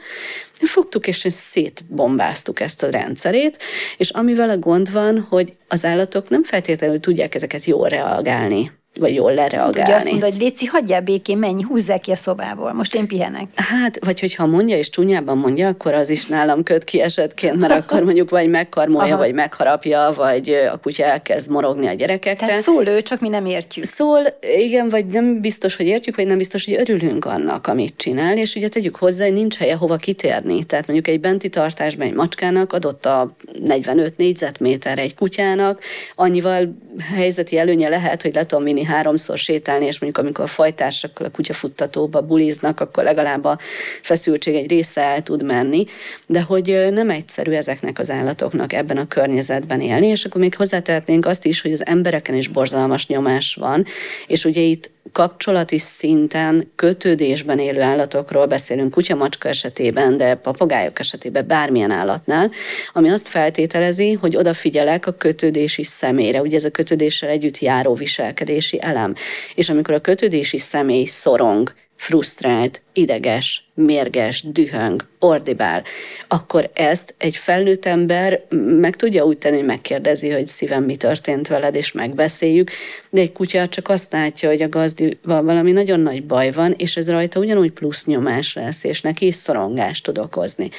Fogtuk 0.53 1.07
és 1.07 1.25
szétbombáztuk 1.29 2.59
ezt 2.59 2.83
a 2.83 2.89
rendszerét, 2.89 3.57
és 3.97 4.09
amivel 4.09 4.49
a 4.49 4.57
gond 4.57 4.91
van, 4.91 5.19
hogy 5.29 5.53
az 5.67 5.85
állatok 5.85 6.29
nem 6.29 6.43
feltétlenül 6.43 6.99
tudják 6.99 7.35
ezeket 7.35 7.65
jól 7.65 7.87
reagálni 7.87 8.71
vagy 8.99 9.13
jól 9.13 9.33
lereagálni. 9.33 9.81
Ugye 9.81 9.95
azt 9.95 10.09
mondod, 10.09 10.31
hogy 10.31 10.41
Léci, 10.41 10.65
hagyjál 10.65 11.01
békén, 11.01 11.37
menj, 11.37 11.61
húzzák 11.63 11.99
ki 11.99 12.11
a 12.11 12.15
szobából, 12.15 12.73
most 12.73 12.95
én 12.95 13.07
pihenek. 13.07 13.47
Hát, 13.55 14.05
vagy 14.05 14.19
hogyha 14.19 14.45
mondja, 14.45 14.77
és 14.77 14.89
csúnyában 14.89 15.37
mondja, 15.37 15.67
akkor 15.67 15.93
az 15.93 16.09
is 16.09 16.25
nálam 16.25 16.63
köt 16.63 16.83
ki 16.83 17.01
esetként, 17.01 17.55
mert 17.55 17.73
akkor 17.73 18.03
mondjuk 18.03 18.29
vagy 18.29 18.49
megkarmolja, 18.49 19.13
Aha. 19.13 19.23
vagy 19.23 19.33
megharapja, 19.33 20.13
vagy 20.15 20.49
a 20.73 20.77
kutya 20.77 21.03
elkezd 21.03 21.51
morogni 21.51 21.87
a 21.87 21.93
gyerekekre. 21.93 22.47
Tehát 22.47 22.61
szól 22.61 22.87
ő, 22.87 23.01
csak 23.01 23.19
mi 23.19 23.29
nem 23.29 23.45
értjük. 23.45 23.85
Szól, 23.85 24.19
igen, 24.57 24.89
vagy 24.89 25.05
nem 25.05 25.41
biztos, 25.41 25.75
hogy 25.75 25.85
értjük, 25.85 26.15
vagy 26.15 26.27
nem 26.27 26.37
biztos, 26.37 26.65
hogy 26.65 26.73
örülünk 26.73 27.25
annak, 27.25 27.67
amit 27.67 27.93
csinál, 27.97 28.37
és 28.37 28.55
ugye 28.55 28.67
tegyük 28.67 28.95
hozzá, 28.95 29.23
hogy 29.23 29.33
nincs 29.33 29.55
helye 29.55 29.75
hova 29.75 29.95
kitérni. 29.95 30.63
Tehát 30.63 30.87
mondjuk 30.87 31.15
egy 31.15 31.19
benti 31.19 31.49
tartásban 31.49 32.07
egy 32.07 32.13
macskának 32.13 32.73
adott 32.73 33.05
a 33.05 33.35
45 33.65 34.17
négyzetméter 34.17 34.99
egy 34.99 35.15
kutyának, 35.15 35.81
annyival 36.15 36.77
helyzeti 37.15 37.57
előnye 37.57 37.89
lehet, 37.89 38.21
hogy 38.21 38.35
le 38.35 38.45
tudom 38.45 38.63
vinni 38.63 38.83
háromszor 38.87 39.37
sétálni, 39.37 39.85
és 39.85 39.99
mondjuk 39.99 40.25
amikor 40.25 40.43
a 40.43 40.47
fajtársakkal 40.47 41.25
a 41.25 41.31
kutyafuttatóba 41.31 42.21
buliznak, 42.21 42.79
akkor 42.79 43.03
legalább 43.03 43.43
a 43.43 43.57
feszültség 44.01 44.55
egy 44.55 44.69
része 44.69 45.01
el 45.01 45.23
tud 45.23 45.43
menni, 45.43 45.85
de 46.25 46.41
hogy 46.41 46.87
nem 46.91 47.09
egyszerű 47.09 47.51
ezeknek 47.51 47.99
az 47.99 48.09
állatoknak 48.09 48.73
ebben 48.73 48.97
a 48.97 49.07
környezetben 49.07 49.81
élni, 49.81 50.07
és 50.07 50.25
akkor 50.25 50.41
még 50.41 50.55
hozzátehetnénk 50.55 51.25
azt 51.25 51.45
is, 51.45 51.61
hogy 51.61 51.71
az 51.71 51.85
embereken 51.85 52.35
is 52.35 52.47
borzalmas 52.47 53.07
nyomás 53.07 53.55
van, 53.55 53.85
és 54.27 54.45
ugye 54.45 54.61
itt 54.61 54.89
kapcsolati 55.11 55.77
szinten 55.77 56.71
kötődésben 56.75 57.59
élő 57.59 57.81
állatokról 57.81 58.45
beszélünk 58.45 58.91
kutya-macska 58.91 59.47
esetében, 59.47 60.17
de 60.17 60.35
papagájok 60.35 60.99
esetében 60.99 61.47
bármilyen 61.47 61.91
állatnál, 61.91 62.51
ami 62.93 63.09
azt 63.09 63.27
feltételezi, 63.27 64.13
hogy 64.13 64.35
odafigyelek 64.35 65.07
a 65.07 65.11
kötődési 65.11 65.83
személyre, 65.83 66.41
ugye 66.41 66.55
ez 66.55 66.65
a 66.65 66.71
kötődéssel 66.71 67.29
együtt 67.29 67.59
járó 67.59 67.93
viselkedési 67.93 68.81
elem. 68.81 69.13
És 69.55 69.69
amikor 69.69 69.93
a 69.93 70.01
kötődési 70.01 70.57
személy 70.57 71.05
szorong, 71.05 71.73
frusztrált, 71.95 72.81
ideges, 72.93 73.66
mérges, 73.85 74.43
dühöng, 74.51 75.05
ordibál, 75.19 75.83
akkor 76.27 76.69
ezt 76.73 77.13
egy 77.17 77.35
felnőtt 77.35 77.85
ember 77.85 78.41
meg 78.79 78.95
tudja 78.95 79.25
úgy 79.25 79.37
tenni, 79.37 79.55
hogy 79.55 79.65
megkérdezi, 79.65 80.29
hogy 80.29 80.47
szívem 80.47 80.83
mi 80.83 80.95
történt 80.95 81.47
veled, 81.47 81.75
és 81.75 81.91
megbeszéljük, 81.91 82.71
de 83.09 83.21
egy 83.21 83.31
kutya 83.31 83.67
csak 83.67 83.89
azt 83.89 84.11
látja, 84.11 84.49
hogy 84.49 84.61
a 84.61 84.69
gazdival 84.69 85.43
valami 85.43 85.71
nagyon 85.71 85.99
nagy 85.99 86.25
baj 86.25 86.51
van, 86.51 86.73
és 86.77 86.95
ez 86.95 87.09
rajta 87.09 87.39
ugyanúgy 87.39 87.71
plusz 87.71 88.05
nyomás 88.05 88.53
lesz, 88.53 88.83
és 88.83 89.01
neki 89.01 89.25
is 89.25 89.35
szorongást 89.35 90.03
tud 90.03 90.17
okozni. 90.17 90.69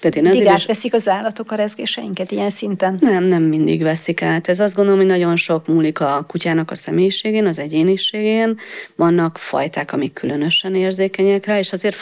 Tehát 0.00 0.16
én 0.16 0.26
azért 0.26 0.58
is... 0.58 0.66
veszik 0.66 0.94
az 0.94 1.08
állatok 1.08 1.50
a 1.50 1.54
rezgéseinket 1.54 2.30
ilyen 2.30 2.50
szinten? 2.50 2.98
Nem, 3.00 3.24
nem 3.24 3.42
mindig 3.42 3.82
veszik 3.82 4.22
át. 4.22 4.48
Ez 4.48 4.60
azt 4.60 4.74
gondolom, 4.74 4.98
hogy 4.98 5.08
nagyon 5.08 5.36
sok 5.36 5.66
múlik 5.66 6.00
a 6.00 6.24
kutyának 6.28 6.70
a 6.70 6.74
személyiségén, 6.74 7.46
az 7.46 7.58
egyéniségén. 7.58 8.58
Vannak 8.96 9.38
fajták, 9.38 9.92
amik 9.92 10.12
különösen 10.12 10.74
érzékenyek 10.74 11.46
rá, 11.46 11.58
és 11.58 11.72
azért 11.72 11.96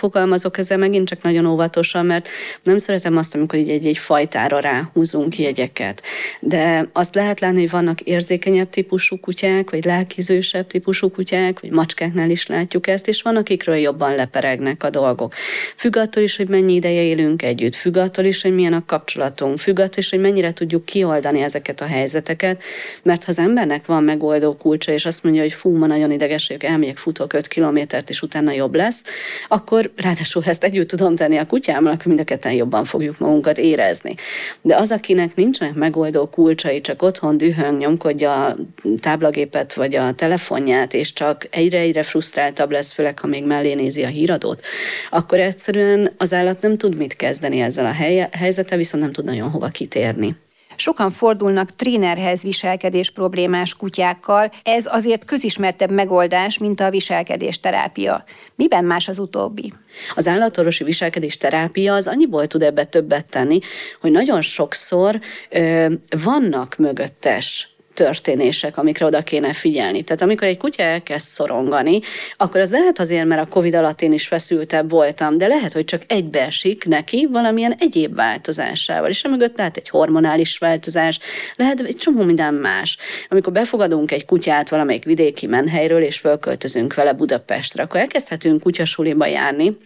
fogalmazok 0.45 0.59
ezzel 0.59 0.79
megint 0.79 1.09
csak 1.09 1.23
nagyon 1.23 1.47
óvatosan, 1.47 2.07
mert 2.07 2.29
nem 2.63 2.79
szeretem 2.79 3.17
azt, 3.17 3.35
amikor 3.35 3.59
így 3.59 3.71
egy-egy 3.71 3.99
fajtára 3.99 4.59
ráhúzunk 4.59 5.39
jegyeket. 5.39 6.03
De 6.41 6.89
azt 6.93 7.15
lehet 7.15 7.41
látni, 7.41 7.61
hogy 7.61 7.71
vannak 7.71 8.01
érzékenyebb 8.01 8.69
típusú 8.69 9.21
kutyák, 9.21 9.71
vagy 9.71 9.85
lelkizősebb 9.85 10.67
típusú 10.67 11.11
kutyák, 11.11 11.61
vagy 11.61 11.71
macskáknál 11.71 12.31
is 12.31 12.47
látjuk 12.47 12.87
ezt, 12.87 13.09
és 13.09 13.23
van, 13.23 13.37
akikről 13.37 13.77
jobban 13.77 14.15
leperegnek 14.15 14.83
a 14.83 14.91
dolgok. 14.91 15.35
Függ 15.77 15.97
attól 15.97 16.23
is, 16.23 16.37
hogy 16.37 16.49
mennyi 16.49 16.75
ideje 16.75 17.03
élünk 17.03 17.43
együtt, 17.43 17.75
függ 17.75 17.97
attól 17.97 18.25
is, 18.25 18.43
hogy 18.43 18.55
milyen 18.55 18.73
a 18.73 18.85
kapcsolatunk, 18.87 19.59
függ 19.59 19.79
attól 19.79 19.99
is, 19.99 20.11
hogy 20.11 20.21
mennyire 20.21 20.53
tudjuk 20.53 20.85
kioldani 20.85 21.41
ezeket 21.41 21.81
a 21.81 21.87
helyzeteket, 21.87 22.63
mert 23.03 23.25
ha 23.25 23.31
az 23.31 23.39
embernek 23.39 23.87
van 23.87 24.05
megoldó 24.05 24.57
kulcsa, 24.57 24.93
és 24.93 25.07
azt 25.07 25.23
mondja, 25.23 25.43
hogy 25.43 25.53
fú, 25.53 25.77
ma 25.77 25.87
nagyon 25.87 26.11
ideges 26.11 26.47
vagyok, 26.47 26.63
elmegyek, 26.63 26.97
futok 26.97 27.33
5 27.33 27.47
kilométert, 27.47 28.11
és 28.11 28.23
utána 28.23 28.53
jobb 28.53 28.75
lesz, 28.75 29.03
akkor 29.49 29.93
ráadásul 29.97 30.34
ezt 30.43 30.65
együtt 30.65 30.89
tudom 30.89 31.17
tenni 31.17 31.37
a 31.37 31.47
kutyámmal, 31.47 31.93
akkor 31.93 32.07
mind 32.07 32.21
a 32.21 32.25
ketten 32.25 32.53
jobban 32.53 32.85
fogjuk 32.85 33.19
magunkat 33.19 33.59
érezni. 33.59 34.15
De 34.63 34.77
az, 34.77 34.93
akinek 34.93 35.35
nincsenek 35.35 35.75
megoldó 35.75 36.27
kulcsai, 36.27 36.81
csak 36.81 37.03
otthon 37.03 37.37
dühöng, 37.37 37.79
nyomkodja 37.79 38.45
a 38.45 38.57
táblagépet 39.01 39.75
vagy 39.75 39.95
a 39.95 40.13
telefonját, 40.13 40.95
és 40.95 41.13
csak 41.13 41.47
egyre-egyre 41.51 42.03
frusztráltabb 42.03 42.71
lesz, 42.71 42.93
főleg 42.93 43.19
ha 43.19 43.27
még 43.27 43.45
mellé 43.45 43.75
nézi 43.75 44.03
a 44.03 44.09
híradót, 44.09 44.63
akkor 45.11 45.39
egyszerűen 45.39 46.11
az 46.17 46.33
állat 46.33 46.63
nem 46.63 46.77
tud 46.77 46.97
mit 46.97 47.17
kezdeni 47.17 47.61
ezzel 47.61 47.87
a 47.87 47.95
helyzettel, 48.37 48.79
viszont 48.79 49.03
nem 49.03 49.13
tud 49.13 49.25
nagyon 49.25 49.51
hova 49.51 49.69
kitérni. 49.69 50.37
Sokan 50.77 51.11
fordulnak 51.11 51.75
trénerhez 51.75 52.43
viselkedés 52.43 53.11
problémás 53.11 53.75
kutyákkal, 53.75 54.51
ez 54.63 54.87
azért 54.89 55.25
közismertebb 55.25 55.91
megoldás, 55.91 56.59
mint 56.59 56.81
a 56.81 56.91
viselkedés 56.91 57.61
terápia. 57.61 58.25
Miben 58.55 58.85
más 58.85 59.09
az 59.09 59.19
utóbbi? 59.19 59.73
Az 60.15 60.29
állatorvosi 60.29 60.85
viselkedés 60.85 61.37
terápia 61.37 61.95
az 61.95 62.07
annyiból 62.07 62.47
tud 62.47 62.63
ebbe 62.63 62.85
többet 62.85 63.31
tenni, 63.31 63.59
hogy 64.01 64.11
nagyon 64.11 64.41
sokszor 64.41 65.21
ö, 65.51 65.93
vannak 66.25 66.77
mögöttes 66.77 67.74
történések, 67.95 68.77
amikre 68.79 69.07
oda 69.07 69.23
kéne 69.23 69.53
figyelni. 69.53 70.03
Tehát 70.03 70.23
amikor 70.23 70.49
egy 70.49 70.57
kutya 70.57 70.83
elkezd 70.83 71.29
szorongani, 71.29 72.01
akkor 72.37 72.61
az 72.61 72.71
lehet 72.71 72.99
azért, 72.99 73.27
mert 73.27 73.41
a 73.41 73.47
Covid 73.47 73.75
alatt 73.75 74.03
én 74.03 74.13
is 74.13 74.27
feszültebb 74.27 74.91
voltam, 74.91 75.39
de 75.39 75.47
lehet, 75.47 75.73
hogy 75.73 75.85
csak 75.85 76.03
egybeesik 76.07 76.85
neki 76.85 77.29
valamilyen 77.31 77.75
egyéb 77.79 78.15
változásával, 78.15 79.09
és 79.09 79.23
mögött 79.29 79.57
lehet 79.57 79.77
egy 79.77 79.89
hormonális 79.89 80.59
változás, 80.59 81.19
lehet 81.57 81.81
egy 81.81 81.97
csomó 81.97 82.23
minden 82.23 82.55
más. 82.55 82.97
Amikor 83.29 83.53
befogadunk 83.53 84.13
egy 84.13 84.25
kutyát 84.25 84.69
valamelyik 84.69 85.05
vidéki 85.05 85.47
menhelyről, 85.47 86.03
és 86.03 86.19
fölköltözünk 86.19 86.95
vele 86.95 87.13
Budapestre, 87.13 87.83
akkor 87.83 88.01
elkezdhetünk 88.01 88.63
kutyasuliba 88.63 89.27
járni, 89.27 89.77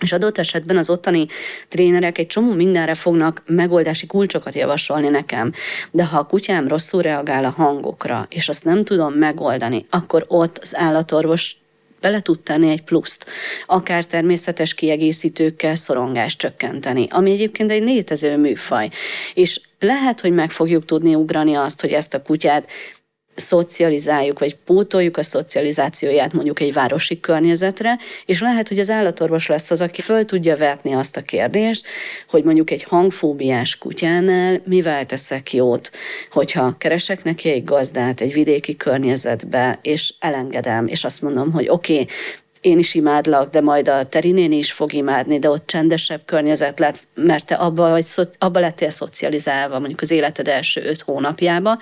és 0.00 0.12
adott 0.12 0.38
esetben 0.38 0.76
az 0.76 0.90
ottani 0.90 1.26
trénerek 1.68 2.18
egy 2.18 2.26
csomó 2.26 2.52
mindenre 2.52 2.94
fognak 2.94 3.42
megoldási 3.46 4.06
kulcsokat 4.06 4.54
javasolni 4.54 5.08
nekem. 5.08 5.52
De 5.90 6.04
ha 6.04 6.18
a 6.18 6.26
kutyám 6.26 6.68
rosszul 6.68 7.02
reagál 7.02 7.44
a 7.44 7.50
hangokra, 7.50 8.26
és 8.30 8.48
azt 8.48 8.64
nem 8.64 8.84
tudom 8.84 9.12
megoldani, 9.12 9.86
akkor 9.90 10.24
ott 10.28 10.58
az 10.58 10.76
állatorvos 10.76 11.56
bele 12.00 12.20
tud 12.20 12.40
tenni 12.40 12.70
egy 12.70 12.82
pluszt, 12.82 13.26
akár 13.66 14.04
természetes 14.04 14.74
kiegészítőkkel 14.74 15.74
szorongást 15.74 16.38
csökkenteni, 16.38 17.06
ami 17.10 17.30
egyébként 17.30 17.70
egy 17.70 17.82
létező 17.82 18.36
műfaj. 18.36 18.90
És 19.34 19.60
lehet, 19.78 20.20
hogy 20.20 20.32
meg 20.32 20.50
fogjuk 20.50 20.84
tudni 20.84 21.14
ugrani 21.14 21.54
azt, 21.54 21.80
hogy 21.80 21.92
ezt 21.92 22.14
a 22.14 22.22
kutyát 22.22 22.70
szocializáljuk, 23.34 24.38
vagy 24.38 24.56
pótoljuk 24.56 25.16
a 25.16 25.22
szocializációját 25.22 26.32
mondjuk 26.32 26.60
egy 26.60 26.72
városi 26.72 27.20
környezetre, 27.20 27.98
és 28.26 28.40
lehet, 28.40 28.68
hogy 28.68 28.78
az 28.78 28.90
állatorvos 28.90 29.46
lesz 29.46 29.70
az, 29.70 29.80
aki 29.80 30.00
föl 30.00 30.24
tudja 30.24 30.56
vetni 30.56 30.92
azt 30.92 31.16
a 31.16 31.22
kérdést, 31.22 31.86
hogy 32.28 32.44
mondjuk 32.44 32.70
egy 32.70 32.82
hangfóbiás 32.82 33.78
kutyánál 33.78 34.60
mivel 34.64 35.06
teszek 35.06 35.52
jót, 35.52 35.90
hogyha 36.30 36.74
keresek 36.78 37.24
neki 37.24 37.50
egy 37.50 37.64
gazdát 37.64 38.20
egy 38.20 38.32
vidéki 38.32 38.76
környezetbe, 38.76 39.78
és 39.82 40.14
elengedem, 40.18 40.86
és 40.86 41.04
azt 41.04 41.22
mondom, 41.22 41.52
hogy 41.52 41.68
oké, 41.68 41.92
okay, 41.92 42.06
én 42.62 42.78
is 42.78 42.94
imádlak, 42.94 43.50
de 43.50 43.60
majd 43.60 43.88
a 43.88 44.04
Terinéni 44.04 44.56
is 44.56 44.72
fog 44.72 44.92
imádni, 44.92 45.38
de 45.38 45.50
ott 45.50 45.66
csendesebb 45.66 46.20
környezet 46.24 46.78
lesz, 46.78 47.06
mert 47.14 47.46
te 47.46 47.54
abba, 47.54 47.90
vagy, 47.90 48.06
abba 48.38 48.60
lettél 48.60 48.90
szocializálva, 48.90 49.78
mondjuk 49.78 50.00
az 50.00 50.10
életed 50.10 50.48
első 50.48 50.82
öt 50.84 51.00
hónapjába, 51.00 51.78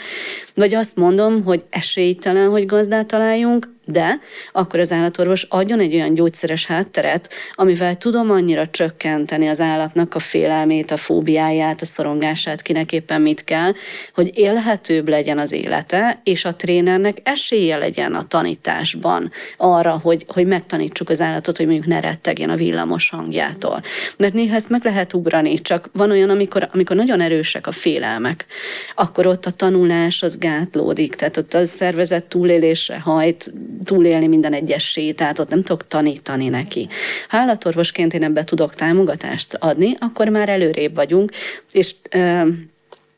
vagy 0.55 0.75
azt 0.75 0.97
mondom, 0.97 1.45
hogy 1.45 1.65
esélytelen, 1.71 2.49
hogy 2.49 2.67
gazdát 2.67 3.07
találjunk, 3.07 3.69
de 3.85 4.19
akkor 4.53 4.81
az 4.81 4.93
állatorvos 4.93 5.47
adjon 5.49 5.81
egy 5.81 5.95
olyan 5.95 6.15
gyógyszeres 6.15 6.67
hátteret, 6.67 7.31
amivel 7.55 7.97
tudom 7.97 8.31
annyira 8.31 8.69
csökkenteni 8.69 9.49
az 9.49 9.61
állatnak 9.61 10.15
a 10.15 10.19
félelmét, 10.19 10.91
a 10.91 10.97
fóbiáját, 10.97 11.81
a 11.81 11.85
szorongását, 11.85 12.63
kinek 12.63 12.93
éppen 12.93 13.21
mit 13.21 13.45
kell, 13.45 13.73
hogy 14.15 14.39
élhetőbb 14.39 15.09
legyen 15.09 15.39
az 15.39 15.53
élete, 15.53 16.21
és 16.25 16.45
a 16.45 16.55
trénernek 16.55 17.19
esélye 17.23 17.77
legyen 17.77 18.15
a 18.15 18.27
tanításban 18.27 19.31
arra, 19.57 20.01
hogy, 20.03 20.25
hogy 20.29 20.47
megtanítsuk 20.47 21.09
az 21.09 21.21
állatot, 21.21 21.57
hogy 21.57 21.67
mondjuk 21.67 21.87
ne 21.87 22.01
rettegjen 22.01 22.51
a 22.51 22.57
villamos 22.57 23.11
hangjától. 23.11 23.81
Mert 24.17 24.33
néha 24.33 24.55
ezt 24.55 24.69
meg 24.69 24.85
lehet 24.85 25.13
ugrani, 25.13 25.61
csak 25.61 25.89
van 25.93 26.11
olyan, 26.11 26.31
amikor, 26.31 26.69
amikor 26.73 26.97
nagyon 26.97 27.21
erősek 27.21 27.67
a 27.67 27.73
félelmek, 27.73 28.47
akkor 28.95 29.27
ott 29.27 29.47
a 29.47 29.51
tanulás 29.51 30.23
az 30.23 30.39
gátlódik, 30.39 31.15
tehát 31.15 31.37
ott 31.37 31.55
a 31.55 31.65
szervezet 31.65 32.25
túlélésre 32.25 33.01
hajt, 33.01 33.53
túlélni 33.85 34.27
minden 34.27 34.53
egyes 34.53 34.91
sétát, 34.91 35.39
ott 35.39 35.49
nem 35.49 35.63
tudok 35.63 35.87
tanítani 35.87 36.49
neki. 36.49 36.89
Ha 37.29 37.37
állatorvosként 37.37 38.15
én 38.15 38.23
ebbe 38.23 38.45
tudok 38.45 38.75
támogatást 38.75 39.55
adni, 39.55 39.97
akkor 39.99 40.29
már 40.29 40.49
előrébb 40.49 40.95
vagyunk, 40.95 41.31
és 41.73 41.95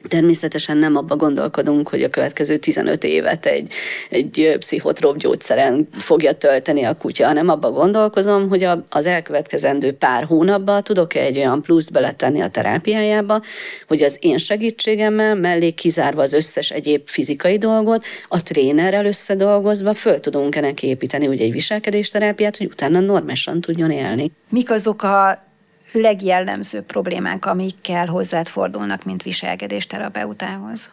Természetesen 0.09 0.77
nem 0.77 0.97
abba 0.97 1.17
gondolkodunk, 1.17 1.89
hogy 1.89 2.03
a 2.03 2.09
következő 2.09 2.57
15 2.57 3.05
évet 3.05 3.47
egy, 3.47 3.73
egy 4.11 4.57
pszichotróp 4.59 5.17
gyógyszeren 5.17 5.89
fogja 5.93 6.33
tölteni 6.33 6.83
a 6.83 6.97
kutya, 6.97 7.27
hanem 7.27 7.49
abba 7.49 7.71
gondolkozom, 7.71 8.49
hogy 8.49 8.63
a, 8.63 8.85
az 8.89 9.07
elkövetkezendő 9.07 9.93
pár 9.93 10.25
hónapban 10.25 10.83
tudok 10.83 11.15
egy 11.15 11.37
olyan 11.37 11.63
pluszt 11.63 11.93
beletenni 11.93 12.41
a 12.41 12.49
terápiájába, 12.49 13.43
hogy 13.89 14.03
az 14.03 14.17
én 14.21 14.39
segítségemmel, 14.39 15.35
mellé 15.35 15.71
kizárva 15.71 16.23
az 16.23 16.33
összes 16.33 16.71
egyéb 16.71 17.03
fizikai 17.09 17.59
dolgot, 17.59 18.05
a 18.29 18.43
trénerrel 18.43 19.07
összedolgozva 19.07 19.95
föl 19.95 20.21
tudunk 20.21 20.57
ennek 20.57 20.83
építeni 20.83 21.27
ugye 21.27 21.45
egy 21.45 21.53
viselkedésterápiát, 21.53 22.57
hogy 22.57 22.67
utána 22.67 23.01
normálisan 23.01 23.61
tudjon 23.61 23.91
élni. 23.91 24.31
Mik 24.49 24.71
azok 24.71 25.03
a 25.03 25.51
legjellemzőbb 25.93 26.85
problémák, 26.85 27.47
amikkel 27.47 28.07
hozzád 28.07 28.49
fordulnak, 28.49 29.05
mint 29.05 29.23
viselkedésterapeutához? 29.23 30.93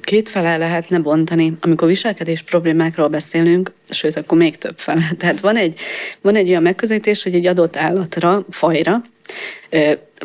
Két 0.00 0.28
fele 0.28 0.56
lehetne 0.56 0.98
bontani. 0.98 1.56
Amikor 1.60 1.88
viselkedés 1.88 2.42
problémákról 2.42 3.08
beszélünk, 3.08 3.72
sőt, 3.88 4.16
akkor 4.16 4.38
még 4.38 4.58
több 4.58 4.78
fele. 4.78 5.10
Tehát 5.18 5.40
van 5.40 5.56
egy, 5.56 5.80
van 6.20 6.34
egy 6.34 6.48
olyan 6.48 6.62
megközelítés, 6.62 7.22
hogy 7.22 7.34
egy 7.34 7.46
adott 7.46 7.76
állatra, 7.76 8.44
fajra, 8.50 9.02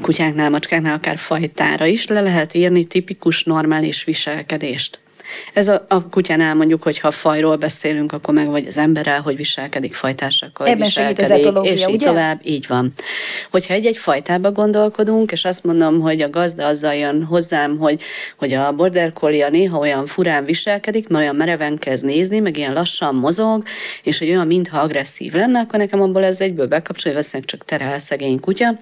kutyáknál, 0.01 0.49
macskáknál, 0.49 0.93
akár 0.93 1.17
fajtára 1.17 1.85
is 1.85 2.07
le 2.07 2.21
lehet 2.21 2.53
írni 2.53 2.85
tipikus 2.85 3.43
normális 3.43 4.03
viselkedést. 4.03 5.00
Ez 5.53 5.67
a, 5.67 5.85
a 5.88 6.07
kutyánál 6.07 6.55
mondjuk, 6.55 6.83
hogy 6.83 7.00
ha 7.00 7.11
fajról 7.11 7.55
beszélünk, 7.55 8.11
akkor 8.11 8.33
meg 8.33 8.47
vagy 8.47 8.67
az 8.67 8.77
emberrel, 8.77 9.21
hogy 9.21 9.35
viselkedik, 9.35 9.93
fajtársakkal 9.93 10.67
Ebben 10.67 10.81
viselkedik, 10.83 11.47
és 11.63 11.81
így 11.81 11.93
ugye? 11.93 12.05
tovább, 12.05 12.39
így 12.43 12.67
van. 12.67 12.93
Hogyha 13.51 13.73
egy-egy 13.73 13.97
fajtába 13.97 14.51
gondolkodunk, 14.51 15.31
és 15.31 15.45
azt 15.45 15.63
mondom, 15.63 16.00
hogy 16.00 16.21
a 16.21 16.29
gazda 16.29 16.65
azzal 16.65 16.93
jön 16.93 17.23
hozzám, 17.23 17.77
hogy, 17.77 18.01
hogy 18.38 18.53
a 18.53 18.71
border 18.71 19.13
collie 19.13 19.50
néha 19.50 19.77
olyan 19.77 20.05
furán 20.05 20.45
viselkedik, 20.45 21.07
mert 21.07 21.23
olyan 21.23 21.35
mereven 21.35 21.77
kezd 21.77 22.05
nézni, 22.05 22.39
meg 22.39 22.57
ilyen 22.57 22.73
lassan 22.73 23.15
mozog, 23.15 23.63
és 24.03 24.19
hogy 24.19 24.29
olyan 24.29 24.47
mintha 24.47 24.79
agresszív 24.79 25.33
lenne, 25.33 25.59
akkor 25.59 25.79
nekem 25.79 26.01
abból 26.01 26.23
ez 26.23 26.41
egyből 26.41 26.67
bekapcsolja, 26.67 27.19
hogy 27.31 27.45
csak 27.45 27.65
terel 27.65 27.97
szegény 27.97 28.39
kutya, 28.39 28.79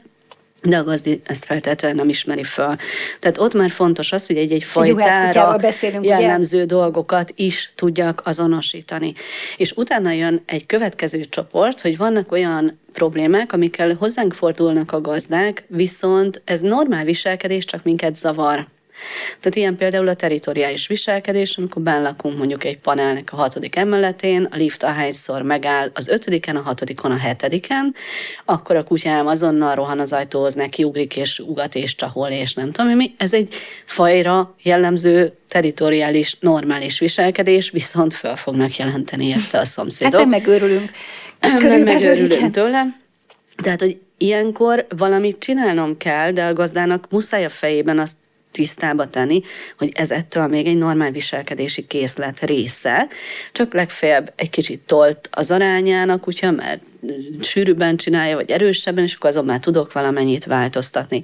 de 0.64 0.78
a 0.78 0.84
gazdi 0.84 1.22
ezt 1.24 1.46
feltétlenül 1.46 1.98
nem 1.98 2.10
ismeri 2.10 2.44
föl. 2.44 2.76
Tehát 3.20 3.38
ott 3.38 3.54
már 3.54 3.70
fontos 3.70 4.12
az, 4.12 4.28
hogy 4.28 4.38
egy-egy 4.38 4.64
fajtára 4.64 5.60
jellemző 6.02 6.58
ugye? 6.58 6.66
dolgokat 6.66 7.32
is 7.36 7.72
tudjak 7.76 8.22
azonosítani. 8.26 9.14
És 9.58 9.72
utána 9.76 10.12
jön 10.12 10.42
egy 10.46 10.66
következő 10.66 11.26
csoport, 11.26 11.82
hogy 11.82 11.98
vannak 11.98 12.32
olyan 12.32 12.80
problémák, 12.94 13.54
amikkel 13.54 13.94
hozzánk 13.94 14.34
fordulnak 14.34 14.92
a 14.92 15.02
gazdák, 15.02 15.64
viszont 15.68 16.42
ez 16.46 16.62
normál 16.62 17.04
viselkedés, 17.04 17.66
csak 17.66 17.84
minket 17.84 18.16
zavar. 18.16 18.68
Tehát 19.40 19.56
ilyen 19.56 19.78
például 19.78 20.08
a 20.08 20.14
teritoriális 20.14 20.88
viselkedés, 20.88 21.58
amikor 21.58 21.82
benn 21.82 22.08
mondjuk 22.24 22.64
egy 22.64 22.78
panelnek 22.78 23.34
a 23.34 23.36
hatodik 23.36 23.76
emeletén, 23.76 24.48
a 24.52 24.56
lift 24.56 24.84
ahányszor 24.84 25.42
megáll 25.42 25.92
az 25.94 26.08
ötödiken, 26.08 26.56
a 26.56 26.62
hatodikon, 26.62 27.12
a 27.12 27.18
hetediken, 27.18 27.96
akkor 28.46 28.76
a 28.76 28.84
kutyám 28.84 29.28
azonnal 29.28 29.76
rohan 29.76 30.00
az 30.00 30.14
ajtóhoz, 30.14 30.54
neki 30.54 30.84
ugrik 30.84 31.16
és 31.16 31.40
ugat 31.40 31.76
és 31.76 31.96
csahol, 31.96 32.28
és 32.28 32.54
nem 32.54 32.72
tudom 32.72 32.92
mi. 32.92 33.14
Ez 33.18 33.34
egy 33.34 33.54
fajra 33.86 34.56
jellemző 34.64 35.38
teritoriális, 35.50 36.38
normális 36.40 37.00
viselkedés, 37.00 37.70
viszont 37.70 38.14
föl 38.14 38.36
fognak 38.36 38.76
jelenteni 38.76 39.32
ezt 39.32 39.54
a 39.54 39.66
szomszédok. 39.66 40.20
Hát 40.20 40.30
megőrülünk. 40.30 40.92
Körülbelül 41.40 41.84
megőrülünk 41.84 42.52
tőle. 42.52 42.84
Tehát, 43.56 43.82
hogy 43.82 44.00
ilyenkor 44.18 44.86
valamit 44.98 45.40
csinálnom 45.40 45.98
kell, 45.98 46.32
de 46.32 46.46
a 46.46 46.54
gazdának 46.54 47.06
muszáj 47.10 47.46
a 47.46 47.50
fejében 47.50 48.00
azt 48.00 48.16
tisztába 48.52 49.10
tenni, 49.10 49.42
hogy 49.78 49.92
ez 49.94 50.12
ettől 50.12 50.48
még 50.48 50.68
egy 50.68 50.78
normál 50.78 51.12
viselkedési 51.12 51.88
készlet 51.88 52.40
része, 52.40 53.08
csak 53.52 53.74
legfeljebb 53.74 54.34
egy 54.36 54.50
kicsit 54.50 54.80
tolt 54.80 55.30
az 55.32 55.52
arányának, 55.52 56.28
ugye, 56.28 56.52
mert 56.52 56.82
sűrűbben 57.42 57.98
csinálja, 57.98 58.36
vagy 58.36 58.50
erősebben, 58.50 59.04
és 59.04 59.14
akkor 59.14 59.30
azon 59.30 59.46
már 59.46 59.60
tudok 59.60 59.94
valamennyit 59.94 60.46
változtatni. 60.46 61.22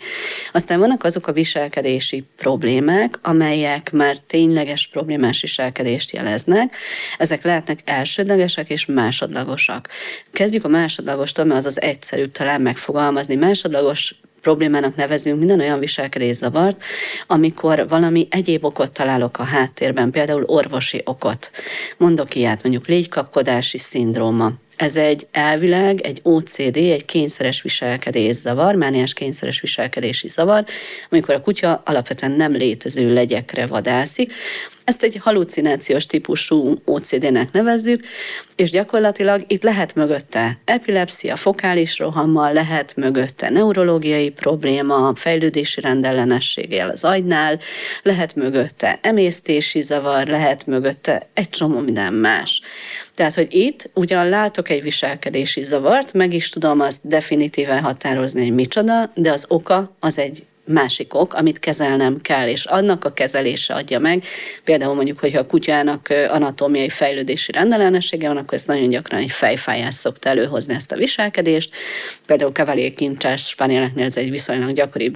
Aztán 0.54 0.80
vannak 0.80 1.04
azok 1.04 1.28
a 1.28 1.32
viselkedési 1.32 2.24
problémák, 2.38 3.20
amelyek 3.22 3.92
már 3.92 4.18
tényleges 4.18 4.88
problémás 4.88 5.42
viselkedést 5.42 6.12
jeleznek. 6.12 6.76
Ezek 7.18 7.44
lehetnek 7.44 7.80
elsődlegesek 7.86 8.70
és 8.70 8.86
másodlagosak. 8.86 9.90
Kezdjük 10.32 10.66
a 10.66 10.68
másodlagostól, 10.68 11.46
mert 11.46 11.60
az 11.60 11.66
az 11.66 11.82
egyszerűbb 11.82 12.32
talán 12.32 12.62
megfogalmazni. 12.62 13.36
Másodlagos 13.36 14.16
problémának 14.46 14.96
nevezünk 14.96 15.40
minden 15.40 15.60
olyan 15.60 15.80
viselkedészavart, 15.80 16.84
amikor 17.28 17.88
valami 17.88 18.28
egyéb 18.30 18.64
okot 18.66 18.92
találok 18.92 19.38
a 19.40 19.44
háttérben, 19.44 20.12
például 20.12 20.44
orvosi 20.44 21.02
okot. 21.06 21.52
Mondok 21.98 22.36
ilyet, 22.36 22.64
mondjuk 22.64 22.88
légykapkodási 22.88 23.78
szindróma, 23.78 24.52
ez 24.76 24.96
egy 24.96 25.28
elvileg 25.32 26.02
egy 26.02 26.20
OCD, 26.24 26.78
egy 26.78 27.06
kényszeres 27.06 27.62
viselkedés 27.62 28.36
zavar, 28.36 28.76
mániás 28.76 29.14
kényszeres 29.14 29.62
viselkedési 29.62 30.28
zavar, 30.28 30.66
amikor 31.10 31.36
a 31.36 31.42
kutya 31.42 31.82
alapvetően 31.86 32.32
nem 32.32 32.52
létező 32.52 33.14
legyekre 33.14 33.66
vadászik, 33.66 34.34
ezt 34.86 35.04
egy 35.04 35.20
halucinációs 35.22 36.06
típusú 36.06 36.82
OCD-nek 36.86 37.52
nevezzük, 37.52 38.06
és 38.56 38.72
gyakorlatilag 38.72 39.44
itt 39.48 39.64
lehet 39.64 39.96
mögötte 39.96 40.58
epilepsia, 40.66 41.36
fokális 41.36 42.00
rohammal, 42.00 42.54
lehet 42.54 42.96
mögötte 42.96 43.50
neurológiai 43.50 44.30
probléma, 44.30 45.16
fejlődési 45.16 45.82
rendellenességgel 45.82 46.90
az 46.90 47.04
agynál, 47.04 47.60
lehet 48.02 48.36
mögötte 48.36 49.00
emésztési 49.02 49.82
zavar, 49.82 50.28
lehet 50.28 50.66
mögötte 50.66 51.28
egy 51.34 51.50
csomó 51.50 51.80
minden 51.80 52.14
más. 52.14 52.62
Tehát, 53.16 53.34
hogy 53.34 53.48
itt 53.50 53.90
ugyan 53.94 54.30
látok 54.30 54.70
egy 54.70 54.82
viselkedési 54.82 55.62
zavart, 55.62 56.14
meg 56.14 56.34
is 56.34 56.50
tudom 56.50 56.80
azt 56.80 57.08
definitíven 57.08 57.84
határozni, 57.84 58.42
hogy 58.42 58.54
micsoda, 58.54 59.12
de 59.16 59.32
az 59.32 59.46
oka 59.48 59.96
az 60.00 60.18
egy 60.18 60.46
másik 60.66 61.14
ok, 61.14 61.34
amit 61.34 61.60
kezelnem 61.60 62.22
kell, 62.22 62.48
és 62.48 62.66
annak 62.66 63.06
a 63.06 63.14
kezelése 63.14 63.74
adja 63.74 64.00
meg. 64.00 64.24
Például 64.64 64.94
mondjuk, 64.94 65.20
hogyha 65.20 65.40
a 65.40 65.46
kutyának 65.46 66.08
anatómiai 66.28 66.90
fejlődési 66.90 67.52
rendellenessége 67.52 68.28
van, 68.28 68.38
akkor 68.38 68.54
ez 68.54 68.66
nagyon 68.66 68.90
gyakran 68.90 69.20
egy 69.20 69.32
fejfájás 69.32 69.96
szokta 69.96 70.30
előhozni 70.30 70.74
ezt 70.74 70.92
a 70.92 70.96
viselkedést. 70.96 71.76
Például 72.26 72.52
Cavalier 72.52 72.94
kincsás 72.94 73.48
spanieleknél 73.48 74.06
ez 74.06 74.18
egy 74.18 74.30
viszonylag 74.30 74.74
gyakori 74.74 75.12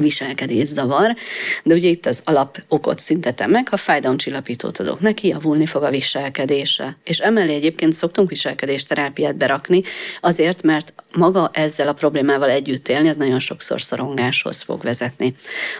viselkedés 0.00 0.66
zavar, 0.66 1.16
de 1.62 1.74
ugye 1.74 1.88
itt 1.88 2.06
az 2.06 2.22
alap 2.24 2.62
okot 2.68 2.98
szüntetem 2.98 3.50
meg, 3.50 3.68
ha 3.68 3.76
fájdalomcsillapítót 3.76 4.78
adok 4.78 5.00
neki, 5.00 5.28
javulni 5.28 5.66
fog 5.66 5.82
a 5.82 5.90
viselkedése. 5.90 6.96
És 7.04 7.18
emellé 7.18 7.54
egyébként 7.54 7.92
szoktunk 7.92 8.28
viselkedésterápiát 8.28 9.36
berakni, 9.36 9.82
azért, 10.20 10.62
mert 10.62 10.92
maga 11.16 11.50
ezzel 11.52 11.88
a 11.88 11.92
problémával 11.92 12.50
együtt 12.50 12.88
élni, 12.88 13.08
az 13.08 13.16
nagyon 13.16 13.38
sokszor 13.38 13.80
szorongáshoz 13.80 14.62
fog 14.62 14.82
vezetni. 14.82 15.34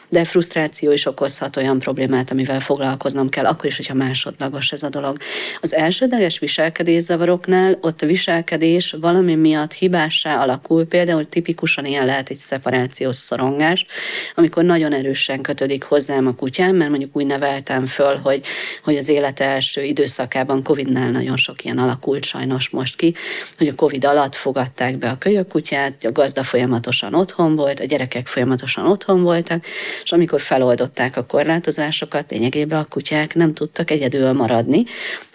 De 0.08 0.24
frusztráció 0.24 0.92
is 0.92 1.06
okozhat 1.06 1.56
olyan 1.56 1.78
problémát, 1.78 2.30
amivel 2.30 2.60
foglalkoznom 2.60 3.28
kell, 3.28 3.46
akkor 3.46 3.66
is, 3.66 3.76
hogyha 3.76 3.94
másodlagos 3.94 4.72
ez 4.72 4.82
a 4.82 4.88
dolog. 4.88 5.16
Az 5.60 5.74
elsődleges 5.74 6.38
viselkedészavaroknál 6.38 7.78
ott 7.80 8.02
a 8.02 8.06
viselkedés 8.06 8.96
valami 9.00 9.34
miatt 9.34 9.72
hibássá 9.72 10.42
alakul, 10.42 10.86
például 10.86 11.28
tipikusan 11.28 11.84
ilyen 11.84 12.06
lehet 12.06 12.28
egy 12.28 12.38
szeparációs 12.38 13.16
szorongás, 13.16 13.86
amikor 14.34 14.64
nagyon 14.64 14.92
erősen 14.92 15.40
kötődik 15.40 15.84
hozzám 15.84 16.26
a 16.26 16.34
kutyám, 16.34 16.76
mert 16.76 16.90
mondjuk 16.90 17.16
úgy 17.16 17.26
neveltem 17.26 17.86
föl, 17.86 18.16
hogy, 18.16 18.44
hogy 18.84 18.96
az 18.96 19.08
élete 19.08 19.44
első 19.44 19.82
időszakában 19.82 20.62
Covid-nál 20.62 21.10
nagyon 21.10 21.36
sok 21.36 21.64
ilyen 21.64 21.78
alakult 21.78 22.24
sajnos 22.24 22.68
most 22.68 22.96
ki, 22.96 23.14
hogy 23.58 23.68
a 23.68 23.74
Covid 23.74 24.04
alatt 24.04 24.34
fogadták 24.34 24.96
be 24.96 25.10
a 25.10 25.18
kölyök 25.18 25.48
kutyát, 25.48 26.04
a 26.04 26.12
gazda 26.12 26.42
folyamatosan 26.42 27.14
otthon 27.14 27.56
volt, 27.56 27.80
a 27.80 27.84
gyerekek 27.84 28.26
folyamatosan 28.26 28.86
otthon 28.86 29.22
voltak, 29.22 29.64
és 30.02 30.12
amikor 30.12 30.40
feloldották 30.40 31.16
a 31.16 31.26
korlátozásokat, 31.26 32.30
lényegében 32.30 32.78
a 32.78 32.84
kutyák 32.84 33.34
nem 33.34 33.54
tudtak 33.54 33.90
egyedül 33.90 34.32
maradni, 34.32 34.84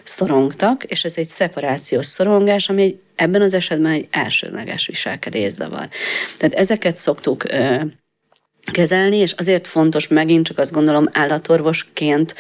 szorongtak, 0.04 0.84
és 0.84 1.04
ez 1.04 1.18
egy 1.18 1.30
szeparációs 1.30 2.06
szorongás, 2.06 2.70
ami 2.70 3.00
ebben 3.16 3.42
az 3.42 3.54
esetben 3.54 3.92
egy 3.92 4.08
elsődleges 4.12 4.88
viselkedészavar. 4.88 5.90
Tehát 6.38 6.56
ezeket 6.56 6.96
szoktuk 6.96 7.44
kezelni, 8.72 9.16
és 9.16 9.32
azért 9.32 9.68
fontos 9.68 10.08
megint 10.08 10.46
csak 10.46 10.58
azt 10.58 10.72
gondolom 10.72 11.08
állatorvosként 11.12 12.36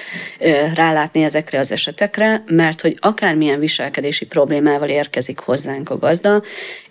rálátni 0.73 1.23
ezekre 1.23 1.59
az 1.59 1.71
esetekre, 1.71 2.43
mert 2.45 2.81
hogy 2.81 2.97
akármilyen 2.99 3.59
viselkedési 3.59 4.25
problémával 4.25 4.89
érkezik 4.89 5.39
hozzánk 5.39 5.89
a 5.89 5.97
gazda, 5.97 6.41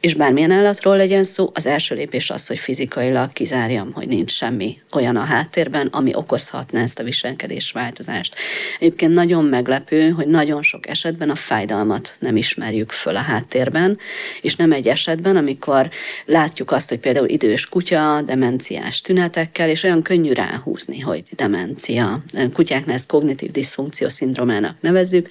és 0.01 0.15
bármilyen 0.15 0.51
állatról 0.51 0.97
legyen 0.97 1.25
szó, 1.25 1.51
az 1.55 1.67
első 1.67 1.95
lépés 1.95 2.31
az, 2.31 2.47
hogy 2.47 2.59
fizikailag 2.59 3.33
kizárjam, 3.33 3.93
hogy 3.93 4.09
nincs 4.09 4.31
semmi 4.31 4.79
olyan 4.93 5.17
a 5.17 5.25
háttérben, 5.25 5.87
ami 5.87 6.15
okozhatna 6.15 6.81
ezt 6.81 6.99
a 6.99 7.03
viselkedésváltozást. 7.03 8.35
Egyébként 8.79 9.13
nagyon 9.13 9.45
meglepő, 9.45 10.11
hogy 10.11 10.27
nagyon 10.27 10.63
sok 10.63 10.89
esetben 10.89 11.31
a 11.31 11.35
fájdalmat 11.35 12.17
nem 12.19 12.37
ismerjük 12.37 12.91
föl 12.91 13.17
a 13.17 13.21
háttérben, 13.21 13.99
és 14.41 14.57
nem 14.57 14.73
egy 14.73 14.89
esetben, 14.89 15.37
amikor 15.37 15.91
látjuk 16.25 16.71
azt, 16.71 16.89
hogy 16.89 16.99
például 16.99 17.29
idős 17.29 17.67
kutya, 17.67 18.23
demenciás 18.23 19.01
tünet, 19.01 19.22
tünetekkel, 19.23 19.69
és 19.69 19.83
olyan 19.83 20.03
könnyű 20.03 20.33
ráhúzni, 20.33 21.01
hogy 21.01 21.23
demencia. 21.37 22.23
Kutyáknál 22.53 22.95
ezt 22.95 23.07
kognitív 23.07 23.51
diszfunkció 23.51 24.09
szindromának 24.09 24.77
nevezzük, 24.81 25.29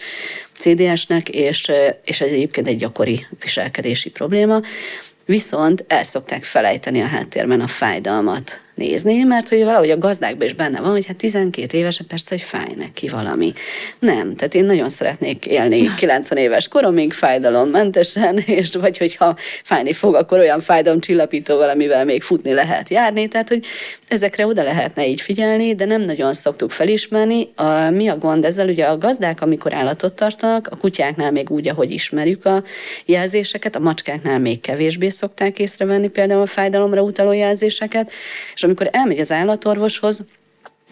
CDS-nek, 0.57 1.29
és, 1.29 1.71
és 2.05 2.21
ez 2.21 2.31
egyébként 2.31 2.67
egy 2.67 2.77
gyakori 2.77 3.27
viselkedési 3.39 4.09
probléma. 4.09 4.61
Viszont 5.25 5.85
el 5.87 6.03
szokták 6.03 6.43
felejteni 6.43 7.01
a 7.01 7.05
háttérben 7.05 7.61
a 7.61 7.67
fájdalmat 7.67 8.61
nézni, 8.81 9.23
mert 9.23 9.49
hogy 9.49 9.63
valahogy 9.63 9.89
a 9.89 9.97
gazdákban 9.97 10.47
is 10.47 10.53
benne 10.53 10.81
van, 10.81 10.91
hogy 10.91 11.05
hát 11.05 11.15
12 11.15 11.77
éves, 11.77 12.01
persze, 12.07 12.27
hogy 12.29 12.41
fáj 12.41 12.73
neki 12.77 13.07
valami. 13.07 13.53
Nem, 13.99 14.35
tehát 14.35 14.55
én 14.55 14.65
nagyon 14.65 14.89
szeretnék 14.89 15.45
élni 15.45 15.89
90 15.97 16.37
éves 16.37 16.67
koromig 16.67 17.13
fájdalommentesen, 17.13 18.37
és 18.59 18.75
vagy 18.75 18.97
hogyha 18.97 19.35
fájni 19.63 19.93
fog, 19.93 20.15
akkor 20.15 20.39
olyan 20.39 20.59
fájdalomcsillapító 20.59 21.55
valamivel 21.57 22.05
még 22.05 22.21
futni 22.21 22.53
lehet 22.53 22.89
járni, 22.89 23.27
tehát 23.27 23.49
hogy 23.49 23.65
ezekre 24.07 24.45
oda 24.45 24.63
lehetne 24.63 25.07
így 25.07 25.21
figyelni, 25.21 25.75
de 25.75 25.85
nem 25.85 26.01
nagyon 26.01 26.33
szoktuk 26.33 26.71
felismerni. 26.71 27.49
A, 27.55 27.89
mi 27.89 28.07
a 28.07 28.17
gond 28.17 28.45
ezzel? 28.45 28.67
Ugye 28.67 28.85
a 28.85 28.97
gazdák, 28.97 29.41
amikor 29.41 29.73
állatot 29.73 30.13
tartanak, 30.13 30.67
a 30.71 30.75
kutyáknál 30.75 31.31
még 31.31 31.49
úgy, 31.49 31.67
ahogy 31.67 31.91
ismerjük 31.91 32.45
a 32.45 32.63
jelzéseket, 33.05 33.75
a 33.75 33.79
macskáknál 33.79 34.39
még 34.39 34.59
kevésbé 34.59 35.09
szokták 35.09 35.59
észrevenni 35.59 36.09
például 36.09 36.41
a 36.41 36.45
fájdalomra 36.45 37.01
utaló 37.01 37.31
jelzéseket, 37.31 38.11
és 38.53 38.63
amikor 38.71 38.89
elmegy 38.91 39.19
az 39.19 39.31
állatorvoshoz, 39.31 40.25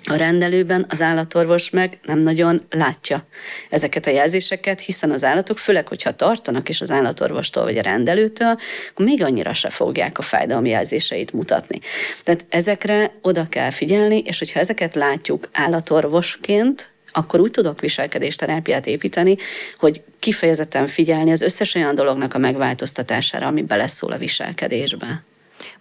a 0.06 0.16
rendelőben 0.16 0.86
az 0.90 1.02
állatorvos 1.02 1.70
meg 1.70 2.00
nem 2.06 2.20
nagyon 2.20 2.66
látja 2.70 3.26
ezeket 3.70 4.08
a 4.08 4.10
jelzéseket, 4.10 4.80
hiszen 4.80 5.12
az 5.12 5.24
állatok, 5.24 5.58
főleg, 5.58 5.88
hogyha 5.88 6.16
tartanak 6.16 6.70
is 6.70 6.82
az 6.82 6.92
állatorvostól 6.92 7.64
vagy 7.64 7.78
a 7.78 7.82
rendelőtől, 7.82 8.58
akkor 8.92 9.06
még 9.06 9.24
annyira 9.24 9.54
se 9.54 9.70
fogják 9.70 10.18
a 10.18 10.22
fájdalom 10.22 10.66
jelzéseit 10.66 11.34
mutatni. 11.34 11.80
Tehát 12.24 12.46
ezekre 12.50 13.12
oda 13.22 13.48
kell 13.50 13.72
figyelni, 13.72 14.18
és 14.18 14.40
hogyha 14.40 14.60
ezeket 14.60 14.96
látjuk 14.96 15.50
állatorvosként, 15.54 16.92
akkor 17.12 17.40
úgy 17.40 17.52
tudok 17.52 17.82
viselkedésterápiát 17.82 18.86
építeni, 18.86 19.36
hogy 19.78 20.02
kifejezetten 20.20 20.88
figyelni 20.88 21.32
az 21.32 21.42
összes 21.42 21.76
olyan 21.76 21.96
dolognak 21.96 22.34
a 22.34 22.38
megváltoztatására, 22.38 23.48
ami 23.48 23.62
beleszól 23.62 24.12
a 24.12 24.18
viselkedésbe. 24.18 25.24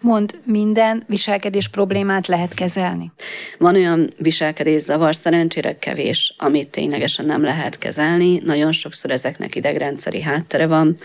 Mond, 0.00 0.40
minden 0.44 1.04
viselkedés 1.06 1.68
problémát 1.68 2.26
lehet 2.26 2.54
kezelni? 2.54 3.12
Van 3.58 3.74
olyan 3.74 4.12
viselkedészavar, 4.18 5.14
szerencsére 5.14 5.78
kevés, 5.78 6.34
amit 6.38 6.68
ténylegesen 6.68 7.26
nem 7.26 7.42
lehet 7.42 7.78
kezelni. 7.78 8.40
Nagyon 8.44 8.72
sokszor 8.72 9.10
ezeknek 9.10 9.54
idegrendszeri 9.54 10.22
háttere 10.22 10.66
van, 10.66 10.96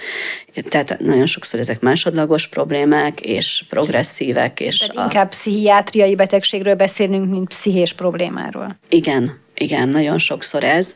tehát 0.69 0.99
nagyon 0.99 1.25
sokszor 1.25 1.59
ezek 1.59 1.79
másodlagos 1.79 2.47
problémák, 2.47 3.21
és 3.21 3.63
progresszívek. 3.69 4.59
És 4.59 4.89
a... 4.93 5.01
inkább 5.01 5.29
pszichiátriai 5.29 6.15
betegségről 6.15 6.75
beszélünk, 6.75 7.29
mint 7.29 7.47
pszichés 7.47 7.93
problémáról. 7.93 8.77
Igen, 8.89 9.41
igen, 9.55 9.89
nagyon 9.89 10.17
sokszor 10.17 10.63
ez, 10.63 10.95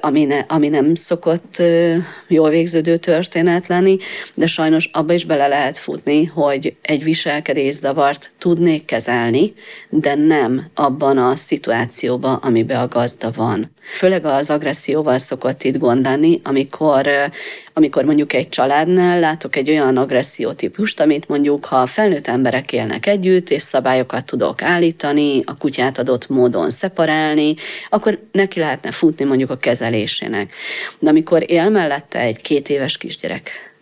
ami, 0.00 0.24
ne, 0.24 0.38
ami 0.48 0.68
nem 0.68 0.94
szokott 0.94 1.62
jól 2.28 2.50
végződő 2.50 2.96
történet 2.96 3.66
lenni, 3.66 3.96
de 4.34 4.46
sajnos 4.46 4.90
abba 4.92 5.12
is 5.12 5.24
bele 5.24 5.46
lehet 5.46 5.78
futni, 5.78 6.24
hogy 6.24 6.74
egy 6.82 7.04
viselkedészavart 7.04 8.30
tudnék 8.38 8.84
kezelni, 8.84 9.54
de 9.88 10.14
nem 10.14 10.70
abban 10.74 11.18
a 11.18 11.36
szituációban, 11.36 12.34
amiben 12.34 12.80
a 12.80 12.88
gazda 12.88 13.30
van. 13.36 13.70
Főleg 13.98 14.24
az 14.24 14.50
agresszióval 14.50 15.18
szokott 15.18 15.62
itt 15.62 15.78
gondani, 15.78 16.40
amikor, 16.44 17.08
amikor 17.78 18.04
mondjuk 18.04 18.32
egy 18.32 18.48
családnál 18.48 19.20
látok 19.20 19.56
egy 19.56 19.70
olyan 19.70 19.96
agressziótípust, 19.96 21.00
amit 21.00 21.28
mondjuk, 21.28 21.64
ha 21.64 21.86
felnőtt 21.86 22.26
emberek 22.26 22.72
élnek 22.72 23.06
együtt, 23.06 23.50
és 23.50 23.62
szabályokat 23.62 24.24
tudok 24.24 24.62
állítani, 24.62 25.42
a 25.44 25.56
kutyát 25.56 25.98
adott 25.98 26.28
módon 26.28 26.70
szeparálni, 26.70 27.54
akkor 27.88 28.18
neki 28.32 28.58
lehetne 28.58 28.90
futni 28.90 29.24
mondjuk 29.24 29.50
a 29.50 29.56
kezelésének. 29.56 30.52
De 30.98 31.08
amikor 31.08 31.50
él 31.50 31.70
mellette 31.70 32.18
egy 32.18 32.40
két 32.40 32.68
éves 32.68 32.96
kisgyerek, 32.96 33.75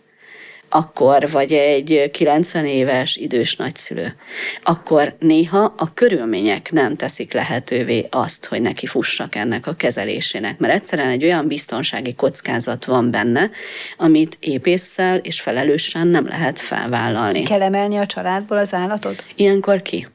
akkor, 0.75 1.29
vagy 1.29 1.53
egy 1.53 2.09
90 2.11 2.65
éves 2.65 3.15
idős 3.15 3.55
nagyszülő, 3.55 4.15
akkor 4.61 5.15
néha 5.19 5.73
a 5.77 5.93
körülmények 5.93 6.71
nem 6.71 6.95
teszik 6.95 7.33
lehetővé 7.33 8.07
azt, 8.09 8.45
hogy 8.45 8.61
neki 8.61 8.85
fussak 8.85 9.35
ennek 9.35 9.67
a 9.67 9.73
kezelésének, 9.73 10.57
mert 10.57 10.73
egyszerűen 10.73 11.09
egy 11.09 11.23
olyan 11.23 11.47
biztonsági 11.47 12.13
kockázat 12.13 12.85
van 12.85 13.11
benne, 13.11 13.49
amit 13.97 14.37
épésszel 14.39 15.17
és 15.17 15.41
felelősen 15.41 16.07
nem 16.07 16.27
lehet 16.27 16.59
felvállalni. 16.59 17.39
Ki 17.39 17.45
kell 17.45 17.61
emelni 17.61 17.97
a 17.97 18.05
családból 18.05 18.57
az 18.57 18.73
állatot? 18.73 19.23
Ilyenkor 19.35 19.81
ki? 19.81 20.07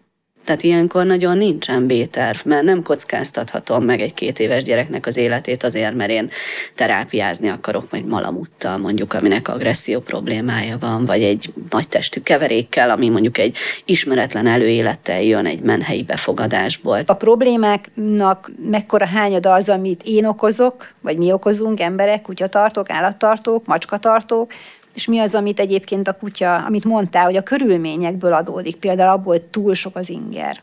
Tehát 0.45 0.63
ilyenkor 0.63 1.07
nagyon 1.07 1.37
nincsen 1.37 1.87
B-terv, 1.87 2.39
mert 2.45 2.63
nem 2.63 2.83
kockáztathatom 2.83 3.85
meg 3.85 4.01
egy 4.01 4.15
két 4.15 4.39
éves 4.39 4.63
gyereknek 4.63 5.07
az 5.07 5.17
életét 5.17 5.63
azért, 5.63 5.95
mert 5.95 6.11
én 6.11 6.31
terápiázni 6.75 7.49
akarok, 7.49 7.91
vagy 7.91 8.05
malamuttal 8.05 8.79
mondjuk, 8.79 9.13
aminek 9.13 9.49
agresszió 9.49 10.01
problémája 10.01 10.79
van, 10.79 11.07
vagy 11.07 11.23
egy 11.23 11.53
nagy 11.71 11.89
testű 11.89 12.21
keverékkel, 12.21 12.91
ami 12.91 13.09
mondjuk 13.09 13.39
egy 13.39 13.57
ismeretlen 13.85 14.47
előélettel 14.47 15.23
jön 15.23 15.47
egy 15.47 15.61
menhelyi 15.61 16.03
befogadásból. 16.03 16.99
A 17.07 17.15
problémáknak 17.15 18.51
mekkora 18.71 19.07
hányada 19.07 19.53
az, 19.53 19.69
amit 19.69 20.03
én 20.05 20.25
okozok, 20.25 20.93
vagy 21.01 21.17
mi 21.17 21.33
okozunk, 21.33 21.81
emberek, 21.81 22.23
kutyatartók, 22.23 22.91
állattartók, 22.91 23.67
macskatartók, 23.67 24.53
és 24.95 25.07
mi 25.07 25.19
az, 25.19 25.35
amit 25.35 25.61
egyébként 25.61 26.09
a 26.09 26.17
kutya, 26.17 26.57
amit 26.57 26.85
mondtál, 26.85 27.25
hogy 27.25 27.37
a 27.37 27.43
körülményekből 27.43 28.33
adódik, 28.33 28.77
például 28.77 29.11
abból, 29.11 29.33
hogy 29.33 29.45
túl 29.45 29.75
sok 29.75 29.97
az 29.97 30.11
inger, 30.11 30.63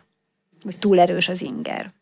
vagy 0.63 0.77
túl 0.79 0.99
erős 0.99 1.29
az 1.29 1.41
inger. 1.41 1.93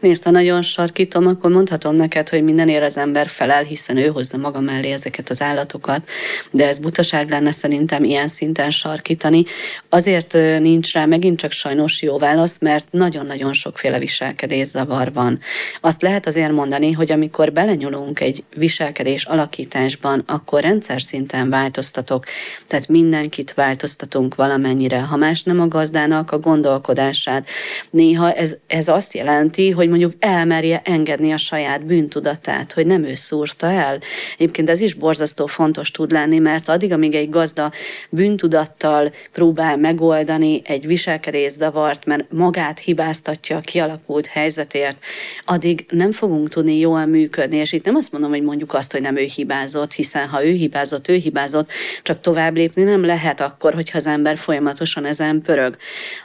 Nézd, 0.00 0.24
ha 0.24 0.30
nagyon 0.30 0.62
sarkítom, 0.62 1.26
akkor 1.26 1.50
mondhatom 1.50 1.94
neked, 1.94 2.28
hogy 2.28 2.42
mindenért 2.42 2.84
az 2.84 2.96
ember 2.96 3.28
felel, 3.28 3.62
hiszen 3.62 3.96
ő 3.96 4.06
hozza 4.06 4.36
maga 4.36 4.60
mellé 4.60 4.90
ezeket 4.90 5.30
az 5.30 5.42
állatokat, 5.42 6.08
de 6.50 6.66
ez 6.66 6.78
butaság 6.78 7.30
lenne 7.30 7.50
szerintem 7.50 8.04
ilyen 8.04 8.28
szinten 8.28 8.70
sarkítani. 8.70 9.44
Azért 9.88 10.32
nincs 10.58 10.92
rá 10.92 11.04
megint 11.04 11.38
csak 11.38 11.52
sajnos 11.52 12.02
jó 12.02 12.18
válasz, 12.18 12.58
mert 12.60 12.86
nagyon-nagyon 12.90 13.52
sokféle 13.52 13.98
viselkedészavar 13.98 15.12
van. 15.12 15.40
Azt 15.80 16.02
lehet 16.02 16.26
azért 16.26 16.52
mondani, 16.52 16.92
hogy 16.92 17.12
amikor 17.12 17.52
belenyúlunk 17.52 18.20
egy 18.20 18.44
viselkedés 18.56 19.24
alakításban, 19.24 20.22
akkor 20.26 20.62
rendszer 20.62 21.02
szinten 21.02 21.50
változtatok, 21.50 22.24
tehát 22.66 22.88
mindenkit 22.88 23.54
változtatunk 23.54 24.34
valamennyire. 24.34 25.00
Ha 25.00 25.16
más 25.16 25.42
nem 25.42 25.60
a 25.60 25.68
gazdának 25.68 26.30
a 26.30 26.38
gondolkodását, 26.38 27.48
néha 27.90 28.32
ez, 28.32 28.56
ez 28.66 28.88
azt 28.88 29.14
jelenti, 29.14 29.67
hogy 29.70 29.88
mondjuk 29.88 30.12
elmerje 30.18 30.80
engedni 30.84 31.32
a 31.32 31.36
saját 31.36 31.84
bűntudatát, 31.84 32.72
hogy 32.72 32.86
nem 32.86 33.04
ő 33.04 33.14
szúrta 33.14 33.66
el. 33.66 33.98
Egyébként 34.34 34.68
ez 34.68 34.80
is 34.80 34.94
borzasztó 34.94 35.46
fontos 35.46 35.90
tud 35.90 36.10
lenni, 36.10 36.38
mert 36.38 36.68
addig, 36.68 36.92
amíg 36.92 37.14
egy 37.14 37.30
gazda 37.30 37.72
bűntudattal 38.10 39.12
próbál 39.32 39.76
megoldani 39.76 40.60
egy 40.64 40.86
viselkedésdavart, 40.86 42.06
mert 42.06 42.32
magát 42.32 42.78
hibáztatja 42.78 43.56
a 43.56 43.60
kialakult 43.60 44.26
helyzetért, 44.26 44.96
addig 45.44 45.86
nem 45.90 46.12
fogunk 46.12 46.48
tudni 46.48 46.78
jól 46.78 47.06
működni. 47.06 47.56
És 47.56 47.72
itt 47.72 47.84
nem 47.84 47.94
azt 47.94 48.12
mondom, 48.12 48.30
hogy 48.30 48.42
mondjuk 48.42 48.74
azt, 48.74 48.92
hogy 48.92 49.00
nem 49.00 49.16
ő 49.16 49.24
hibázott, 49.34 49.92
hiszen 49.92 50.28
ha 50.28 50.44
ő 50.44 50.52
hibázott, 50.52 51.08
ő 51.08 51.14
hibázott, 51.14 51.70
csak 52.02 52.20
tovább 52.20 52.56
lépni 52.56 52.82
nem 52.82 53.04
lehet 53.04 53.40
akkor, 53.40 53.74
hogyha 53.74 53.98
az 53.98 54.06
ember 54.06 54.38
folyamatosan 54.38 55.04
ezen 55.04 55.42
pörög. 55.42 55.76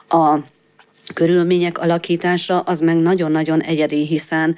A 0.10 0.38
körülmények 1.14 1.78
alakítása 1.78 2.60
az 2.60 2.80
meg 2.80 2.98
nagyon-nagyon 2.98 3.62
egyedi, 3.62 4.06
hiszen 4.06 4.56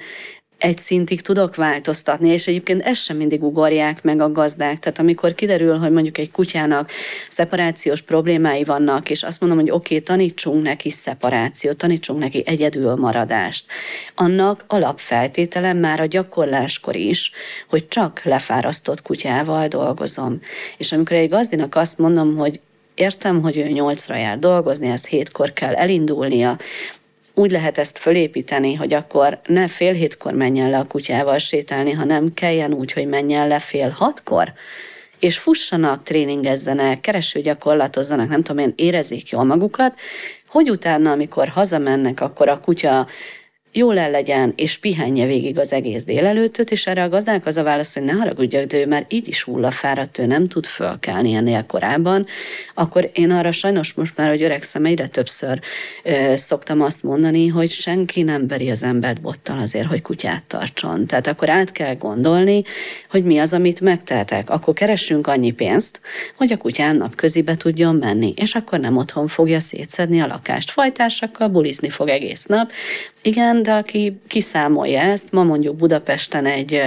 egy 0.58 0.78
szintig 0.78 1.20
tudok 1.20 1.54
változtatni, 1.54 2.28
és 2.28 2.46
egyébként 2.46 2.82
ezt 2.82 3.02
sem 3.02 3.16
mindig 3.16 3.42
ugorják 3.42 4.02
meg 4.02 4.20
a 4.20 4.32
gazdák. 4.32 4.78
Tehát 4.78 4.98
amikor 4.98 5.34
kiderül, 5.34 5.76
hogy 5.76 5.90
mondjuk 5.90 6.18
egy 6.18 6.30
kutyának 6.30 6.90
szeparációs 7.28 8.02
problémái 8.02 8.64
vannak, 8.64 9.10
és 9.10 9.22
azt 9.22 9.40
mondom, 9.40 9.58
hogy 9.58 9.70
oké, 9.70 9.94
okay, 9.94 10.06
tanítsunk 10.06 10.62
neki 10.62 10.90
szeparációt, 10.90 11.76
tanítsunk 11.76 12.18
neki 12.18 12.42
egyedül 12.46 12.94
maradást, 12.94 13.66
annak 14.14 14.64
alapfeltétele 14.66 15.72
már 15.72 16.00
a 16.00 16.06
gyakorláskor 16.06 16.96
is, 16.96 17.30
hogy 17.68 17.88
csak 17.88 18.20
lefárasztott 18.24 19.02
kutyával 19.02 19.68
dolgozom. 19.68 20.40
És 20.76 20.92
amikor 20.92 21.16
egy 21.16 21.28
gazdinak 21.28 21.74
azt 21.74 21.98
mondom, 21.98 22.36
hogy 22.36 22.60
értem, 22.96 23.42
hogy 23.42 23.56
ő 23.56 23.68
nyolcra 23.68 24.16
jár 24.16 24.38
dolgozni, 24.38 24.88
ez 24.88 25.06
hétkor 25.06 25.52
kell 25.52 25.74
elindulnia, 25.74 26.58
úgy 27.34 27.50
lehet 27.50 27.78
ezt 27.78 27.98
fölépíteni, 27.98 28.74
hogy 28.74 28.94
akkor 28.94 29.40
ne 29.46 29.68
fél 29.68 29.92
hétkor 29.92 30.32
menjen 30.32 30.70
le 30.70 30.78
a 30.78 30.86
kutyával 30.86 31.38
sétálni, 31.38 31.92
hanem 31.92 32.34
kelljen 32.34 32.72
úgy, 32.72 32.92
hogy 32.92 33.06
menjen 33.06 33.48
le 33.48 33.58
fél 33.58 33.88
hatkor, 33.88 34.52
és 35.18 35.38
fussanak, 35.38 36.02
tréningezzenek, 36.02 37.00
keresőgyakorlatozzanak, 37.00 38.28
nem 38.28 38.42
tudom 38.42 38.64
én, 38.64 38.72
érezzék 38.76 39.28
jól 39.28 39.44
magukat, 39.44 39.98
hogy 40.48 40.70
utána, 40.70 41.10
amikor 41.10 41.48
hazamennek, 41.48 42.20
akkor 42.20 42.48
a 42.48 42.60
kutya 42.60 43.06
jól 43.76 43.98
el 43.98 44.10
legyen, 44.10 44.52
és 44.56 44.78
pihenje 44.78 45.26
végig 45.26 45.58
az 45.58 45.72
egész 45.72 46.04
délelőttöt, 46.04 46.70
és 46.70 46.86
erre 46.86 47.02
a 47.02 47.08
gazdák 47.08 47.46
az 47.46 47.56
a 47.56 47.62
válasz, 47.62 47.94
hogy 47.94 48.02
ne 48.02 48.12
haragudjak, 48.12 48.64
de 48.64 48.78
ő 48.78 48.86
már 48.86 49.04
így 49.08 49.28
is 49.28 49.42
hullafáradt, 49.42 50.18
ő 50.18 50.26
nem 50.26 50.46
tud 50.46 50.66
fölkelni 50.66 51.32
ennél 51.32 51.64
korábban, 51.66 52.26
akkor 52.74 53.10
én 53.14 53.30
arra 53.30 53.52
sajnos 53.52 53.92
most 53.92 54.16
már, 54.16 54.28
hogy 54.28 54.42
öregszem, 54.42 54.84
egyre 54.84 55.06
többször 55.06 55.60
ö, 56.02 56.36
szoktam 56.36 56.82
azt 56.82 57.02
mondani, 57.02 57.46
hogy 57.46 57.70
senki 57.70 58.22
nem 58.22 58.46
beri 58.46 58.70
az 58.70 58.82
embert 58.82 59.20
bottal 59.20 59.58
azért, 59.58 59.86
hogy 59.86 60.02
kutyát 60.02 60.42
tartson. 60.46 61.06
Tehát 61.06 61.26
akkor 61.26 61.50
át 61.50 61.72
kell 61.72 61.94
gondolni, 61.94 62.62
hogy 63.10 63.24
mi 63.24 63.38
az, 63.38 63.52
amit 63.52 63.80
megtehetek. 63.80 64.50
Akkor 64.50 64.74
keressünk 64.74 65.26
annyi 65.26 65.50
pénzt, 65.50 66.00
hogy 66.36 66.52
a 66.52 66.56
kutyám 66.56 66.96
napközibe 66.96 67.56
tudjon 67.56 67.94
menni, 67.94 68.34
és 68.36 68.54
akkor 68.54 68.80
nem 68.80 68.96
otthon 68.96 69.28
fogja 69.28 69.60
szétszedni 69.60 70.20
a 70.20 70.26
lakást. 70.26 70.70
Fajtársakkal 70.70 71.48
bulizni 71.48 71.88
fog 71.90 72.08
egész 72.08 72.44
nap, 72.44 72.70
igen, 73.22 73.62
de 73.66 73.72
aki 73.72 74.20
kiszámolja 74.26 75.00
ezt, 75.00 75.32
ma 75.32 75.42
mondjuk 75.42 75.76
Budapesten 75.76 76.46
egy 76.46 76.80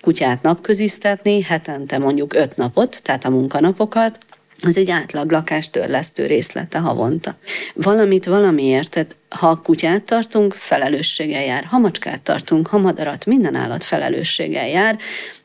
kutyát 0.00 0.42
napköziztetni, 0.42 1.42
hetente 1.42 1.98
mondjuk 1.98 2.34
öt 2.34 2.56
napot, 2.56 3.00
tehát 3.02 3.24
a 3.24 3.30
munkanapokat, 3.30 4.18
az 4.62 4.76
egy 4.76 4.90
átlag 4.90 5.30
lakástörlesztő 5.30 6.26
részlete 6.26 6.78
havonta. 6.78 7.36
Valamit 7.74 8.24
valamiért, 8.24 8.90
tehát 8.90 9.16
ha 9.28 9.60
kutyát 9.60 10.02
tartunk, 10.02 10.54
felelősséggel 10.54 11.44
jár. 11.44 11.64
Ha 11.64 11.78
macskát 11.78 12.22
tartunk, 12.22 12.66
ha 12.66 12.78
madarat, 12.78 13.26
minden 13.26 13.54
állat 13.54 13.84
felelősséggel 13.84 14.68
jár, 14.68 14.98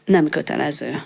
nem 0.05 0.29
kötelező. 0.29 1.01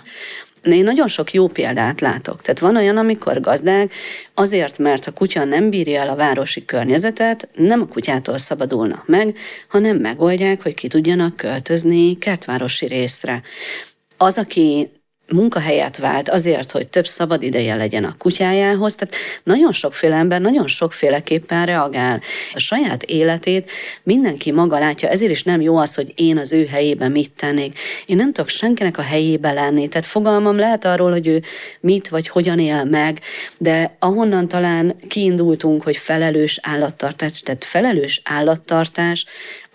Én 0.64 0.84
nagyon 0.84 1.08
sok 1.08 1.32
jó 1.32 1.46
példát 1.46 2.00
látok. 2.00 2.42
Tehát 2.42 2.60
van 2.60 2.76
olyan, 2.76 2.96
amikor 2.96 3.40
gazdák 3.40 3.92
azért, 4.34 4.78
mert 4.78 5.06
a 5.06 5.12
kutya 5.12 5.44
nem 5.44 5.70
bírja 5.70 6.00
el 6.00 6.08
a 6.08 6.16
városi 6.16 6.64
környezetet, 6.64 7.48
nem 7.54 7.80
a 7.80 7.86
kutyától 7.86 8.38
szabadulnak 8.38 9.06
meg, 9.06 9.36
hanem 9.68 9.96
megoldják, 9.96 10.62
hogy 10.62 10.74
ki 10.74 10.88
tudjanak 10.88 11.36
költözni 11.36 12.18
kertvárosi 12.18 12.86
részre. 12.86 13.42
Az, 14.16 14.38
aki 14.38 14.90
munkahelyet 15.34 15.96
vált 15.96 16.28
azért, 16.28 16.70
hogy 16.70 16.86
több 16.86 17.06
szabad 17.06 17.42
ideje 17.42 17.74
legyen 17.74 18.04
a 18.04 18.14
kutyájához. 18.18 18.94
Tehát 18.94 19.14
nagyon 19.42 19.72
sokféle 19.72 20.16
ember 20.16 20.40
nagyon 20.40 20.66
sokféleképpen 20.66 21.66
reagál. 21.66 22.20
A 22.54 22.58
saját 22.58 23.02
életét 23.02 23.70
mindenki 24.02 24.52
maga 24.52 24.78
látja, 24.78 25.08
ezért 25.08 25.30
is 25.30 25.42
nem 25.42 25.60
jó 25.60 25.76
az, 25.76 25.94
hogy 25.94 26.12
én 26.16 26.38
az 26.38 26.52
ő 26.52 26.66
helyében 26.66 27.10
mit 27.10 27.30
tennék. 27.36 27.78
Én 28.06 28.16
nem 28.16 28.32
tudok 28.32 28.48
senkinek 28.48 28.98
a 28.98 29.02
helyébe 29.02 29.52
lenni, 29.52 29.88
tehát 29.88 30.06
fogalmam 30.06 30.56
lehet 30.56 30.84
arról, 30.84 31.10
hogy 31.10 31.26
ő 31.26 31.42
mit 31.80 32.08
vagy 32.08 32.28
hogyan 32.28 32.58
él 32.58 32.84
meg, 32.84 33.20
de 33.58 33.96
ahonnan 33.98 34.48
talán 34.48 34.96
kiindultunk, 35.08 35.82
hogy 35.82 35.96
felelős 35.96 36.58
állattartás, 36.62 37.40
tehát 37.40 37.64
felelős 37.64 38.20
állattartás, 38.24 39.24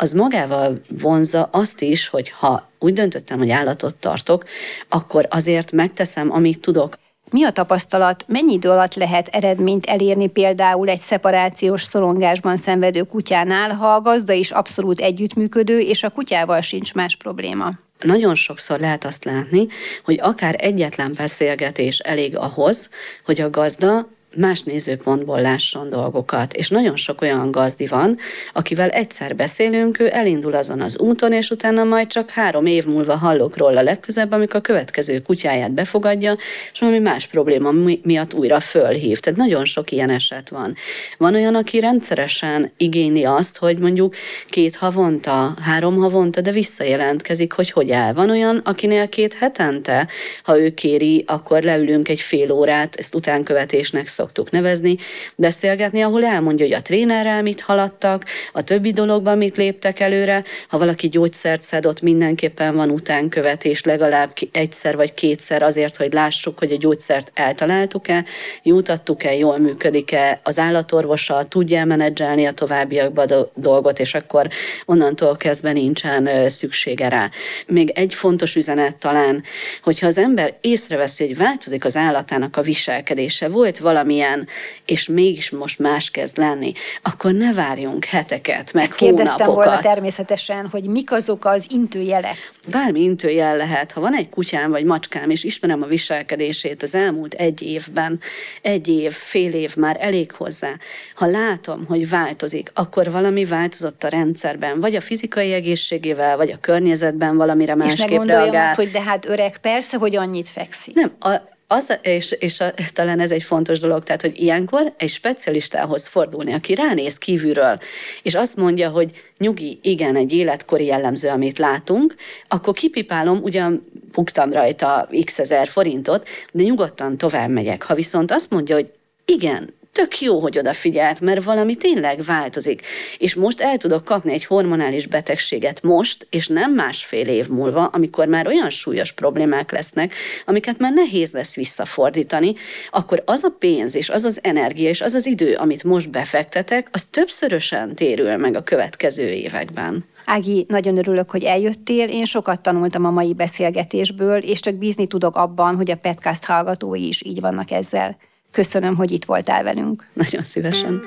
az 0.01 0.11
magával 0.11 0.81
vonza 0.89 1.49
azt 1.51 1.81
is, 1.81 2.07
hogy 2.07 2.29
ha 2.29 2.69
úgy 2.79 2.93
döntöttem, 2.93 3.37
hogy 3.37 3.49
állatot 3.49 3.95
tartok, 3.95 4.43
akkor 4.89 5.27
azért 5.29 5.71
megteszem, 5.71 6.31
amit 6.31 6.59
tudok. 6.59 6.97
Mi 7.31 7.43
a 7.43 7.51
tapasztalat, 7.51 8.25
mennyi 8.27 8.53
idő 8.53 8.69
alatt 8.69 8.95
lehet 8.95 9.27
eredményt 9.27 9.85
elérni 9.85 10.27
például 10.27 10.89
egy 10.89 11.01
szeparációs 11.01 11.83
szorongásban 11.83 12.57
szenvedő 12.57 13.03
kutyánál, 13.03 13.73
ha 13.73 13.87
a 13.87 14.01
gazda 14.01 14.33
is 14.33 14.51
abszolút 14.51 14.99
együttműködő, 14.99 15.79
és 15.79 16.03
a 16.03 16.09
kutyával 16.09 16.61
sincs 16.61 16.93
más 16.93 17.15
probléma? 17.15 17.71
Nagyon 17.99 18.35
sokszor 18.35 18.79
lehet 18.79 19.05
azt 19.05 19.23
látni, 19.23 19.67
hogy 20.03 20.19
akár 20.21 20.55
egyetlen 20.57 21.13
beszélgetés 21.17 21.97
elég 21.97 22.37
ahhoz, 22.37 22.89
hogy 23.25 23.41
a 23.41 23.49
gazda 23.49 24.07
más 24.35 24.61
nézőpontból 24.61 25.41
lásson 25.41 25.89
dolgokat. 25.89 26.53
És 26.53 26.69
nagyon 26.69 26.95
sok 26.95 27.21
olyan 27.21 27.51
gazdi 27.51 27.87
van, 27.87 28.17
akivel 28.53 28.89
egyszer 28.89 29.35
beszélünk, 29.35 29.99
ő 29.99 30.09
elindul 30.11 30.55
azon 30.55 30.81
az 30.81 30.99
úton, 30.99 31.33
és 31.33 31.49
utána 31.49 31.83
majd 31.83 32.07
csak 32.07 32.29
három 32.29 32.65
év 32.65 32.85
múlva 32.85 33.15
hallok 33.15 33.57
róla 33.57 33.81
legközebb, 33.81 34.31
amikor 34.31 34.55
a 34.55 34.61
következő 34.61 35.21
kutyáját 35.21 35.71
befogadja, 35.71 36.35
és 36.73 36.79
valami 36.79 36.99
más 36.99 37.27
probléma 37.27 37.71
miatt 38.03 38.33
újra 38.33 38.59
fölhív. 38.59 39.19
Tehát 39.19 39.39
nagyon 39.39 39.65
sok 39.65 39.91
ilyen 39.91 40.09
eset 40.09 40.49
van. 40.49 40.75
Van 41.17 41.35
olyan, 41.35 41.55
aki 41.55 41.79
rendszeresen 41.79 42.71
igényli 42.77 43.25
azt, 43.25 43.57
hogy 43.57 43.79
mondjuk 43.79 44.15
két 44.49 44.75
havonta, 44.75 45.53
három 45.61 45.97
havonta, 45.97 46.41
de 46.41 46.51
visszajelentkezik, 46.51 47.53
hogy 47.53 47.71
hogy 47.71 47.91
áll. 47.91 48.13
Van 48.13 48.29
olyan, 48.29 48.57
akinél 48.57 49.09
két 49.09 49.33
hetente, 49.33 50.07
ha 50.43 50.59
ő 50.59 50.73
kéri, 50.73 51.23
akkor 51.27 51.63
leülünk 51.63 52.09
egy 52.09 52.19
fél 52.19 52.51
órát, 52.51 52.95
ezt 52.95 53.15
utánkövetésnek 53.15 54.07
szoktuk 54.19 54.51
nevezni, 54.51 54.97
beszélgetni, 55.35 56.01
ahol 56.01 56.25
elmondja, 56.25 56.65
hogy 56.65 56.75
a 56.75 56.81
trénerrel 56.81 57.41
mit 57.41 57.61
haladtak, 57.61 58.25
a 58.53 58.63
többi 58.63 58.91
dologban 58.91 59.37
mit 59.37 59.57
léptek 59.57 59.99
előre. 59.99 60.43
Ha 60.67 60.77
valaki 60.77 61.09
gyógyszert 61.09 61.61
szed, 61.61 61.85
ott 61.85 62.01
mindenképpen 62.01 62.75
van 62.75 62.89
utánkövetés, 62.89 63.83
legalább 63.83 64.33
egyszer 64.51 64.95
vagy 64.95 65.13
kétszer 65.13 65.61
azért, 65.61 65.97
hogy 65.97 66.13
lássuk, 66.13 66.59
hogy 66.59 66.71
a 66.71 66.77
gyógyszert 66.77 67.31
eltaláltuk-e, 67.33 68.25
jutattuk-e, 68.63 69.35
jól 69.35 69.57
működik-e, 69.57 70.39
az 70.43 70.57
állatorvosa 70.57 71.43
tudja 71.43 71.85
menedzselni 71.85 72.45
a 72.45 72.51
továbbiakban 72.51 73.27
a 73.27 73.49
dolgot, 73.55 73.99
és 73.99 74.13
akkor 74.13 74.47
onnantól 74.85 75.37
kezdve 75.37 75.71
nincsen 75.71 76.49
szüksége 76.49 77.09
rá. 77.09 77.29
Még 77.67 77.89
egy 77.89 78.13
fontos 78.13 78.55
üzenet 78.55 78.95
talán, 78.95 79.43
hogyha 79.83 80.07
az 80.07 80.17
ember 80.17 80.57
észreveszi, 80.61 81.27
hogy 81.27 81.37
változik 81.37 81.85
az 81.85 81.95
állatának 81.95 82.57
a 82.57 82.61
viselkedése, 82.61 83.47
volt 83.47 83.77
valami 83.77 84.08
valamilyen, 84.09 84.47
és 84.85 85.07
mégis 85.07 85.49
most 85.49 85.79
más 85.79 86.11
kezd 86.11 86.37
lenni, 86.37 86.73
akkor 87.01 87.31
ne 87.31 87.53
várjunk 87.53 88.05
heteket, 88.05 88.73
meg 88.73 88.83
Ezt 88.83 88.95
kérdeztem 88.95 89.47
volna 89.47 89.79
természetesen, 89.79 90.67
hogy 90.67 90.83
mik 90.83 91.11
azok 91.11 91.45
az 91.45 91.65
intőjelek. 91.69 92.51
Bármi 92.71 93.01
intőjel 93.01 93.57
lehet. 93.57 93.91
Ha 93.91 94.01
van 94.01 94.15
egy 94.15 94.29
kutyám 94.29 94.71
vagy 94.71 94.83
macskám, 94.83 95.29
és 95.29 95.43
ismerem 95.43 95.81
a 95.81 95.85
viselkedését 95.85 96.83
az 96.83 96.95
elmúlt 96.95 97.33
egy 97.33 97.61
évben, 97.61 98.19
egy 98.61 98.87
év, 98.87 99.11
fél 99.11 99.53
év 99.53 99.75
már 99.75 99.97
elég 99.99 100.31
hozzá. 100.31 100.71
Ha 101.15 101.25
látom, 101.25 101.85
hogy 101.85 102.09
változik, 102.09 102.71
akkor 102.73 103.11
valami 103.11 103.45
változott 103.45 104.03
a 104.03 104.07
rendszerben, 104.07 104.79
vagy 104.79 104.95
a 104.95 105.01
fizikai 105.01 105.53
egészségével, 105.53 106.37
vagy 106.37 106.51
a 106.51 106.57
környezetben 106.61 107.37
valamire 107.37 107.75
másképp 107.75 108.09
reagál. 108.09 108.45
És 108.45 108.51
ne 108.51 108.63
azt, 108.63 108.75
hogy 108.75 108.91
de 108.91 109.01
hát 109.01 109.29
öreg, 109.29 109.57
persze, 109.57 109.97
hogy 109.97 110.15
annyit 110.15 110.49
fekszik. 110.49 110.93
Nem, 110.93 111.11
a, 111.19 111.57
az, 111.71 111.97
és, 112.01 112.31
és 112.39 112.59
a, 112.59 112.73
talán 112.93 113.19
ez 113.19 113.31
egy 113.31 113.43
fontos 113.43 113.79
dolog, 113.79 114.03
tehát, 114.03 114.21
hogy 114.21 114.41
ilyenkor 114.41 114.93
egy 114.97 115.09
specialistához 115.09 116.07
fordulni, 116.07 116.53
aki 116.53 116.75
ránéz 116.75 117.17
kívülről, 117.17 117.79
és 118.23 118.35
azt 118.35 118.55
mondja, 118.55 118.89
hogy 118.89 119.11
nyugi, 119.37 119.79
igen, 119.81 120.15
egy 120.15 120.33
életkori 120.33 120.85
jellemző, 120.85 121.27
amit 121.29 121.57
látunk, 121.57 122.15
akkor 122.47 122.73
kipipálom, 122.73 123.39
ugyan 123.43 123.85
buktam 124.11 124.51
rajta 124.51 125.09
x 125.25 125.39
ezer 125.39 125.67
forintot, 125.67 126.27
de 126.51 126.63
nyugodtan 126.63 127.17
tovább 127.17 127.49
megyek. 127.49 127.83
Ha 127.83 127.93
viszont 127.93 128.31
azt 128.31 128.49
mondja, 128.49 128.75
hogy 128.75 128.91
igen, 129.25 129.73
tök 129.99 130.19
jó, 130.21 130.39
hogy 130.39 130.57
odafigyelt, 130.57 131.21
mert 131.21 131.43
valami 131.43 131.75
tényleg 131.75 132.23
változik. 132.23 132.85
És 133.17 133.35
most 133.35 133.61
el 133.61 133.77
tudok 133.77 134.03
kapni 134.05 134.33
egy 134.33 134.45
hormonális 134.45 135.07
betegséget 135.07 135.81
most, 135.81 136.27
és 136.29 136.47
nem 136.47 136.73
másfél 136.73 137.27
év 137.27 137.47
múlva, 137.47 137.85
amikor 137.85 138.27
már 138.27 138.47
olyan 138.47 138.69
súlyos 138.69 139.11
problémák 139.11 139.71
lesznek, 139.71 140.13
amiket 140.45 140.77
már 140.77 140.93
nehéz 140.93 141.31
lesz 141.31 141.55
visszafordítani, 141.55 142.53
akkor 142.91 143.23
az 143.25 143.43
a 143.43 143.55
pénz, 143.59 143.95
és 143.95 144.09
az 144.09 144.25
az 144.25 144.39
energia, 144.43 144.89
és 144.89 145.01
az 145.01 145.13
az 145.13 145.25
idő, 145.25 145.55
amit 145.55 145.83
most 145.83 146.09
befektetek, 146.09 146.87
az 146.91 147.03
többszörösen 147.03 147.95
térül 147.95 148.37
meg 148.37 148.55
a 148.55 148.63
következő 148.63 149.29
években. 149.29 150.05
Ági, 150.25 150.65
nagyon 150.67 150.97
örülök, 150.97 151.31
hogy 151.31 151.43
eljöttél. 151.43 152.09
Én 152.09 152.25
sokat 152.25 152.61
tanultam 152.61 153.05
a 153.05 153.11
mai 153.11 153.33
beszélgetésből, 153.33 154.37
és 154.37 154.59
csak 154.59 154.75
bízni 154.75 155.07
tudok 155.07 155.35
abban, 155.35 155.75
hogy 155.75 155.91
a 155.91 155.95
podcast 155.95 156.45
hallgatói 156.45 157.07
is 157.07 157.23
így 157.25 157.39
vannak 157.39 157.71
ezzel. 157.71 158.17
Köszönöm, 158.51 158.95
hogy 158.95 159.11
itt 159.11 159.25
voltál 159.25 159.63
velünk. 159.63 160.05
Nagyon 160.13 160.43
szívesen. 160.43 161.01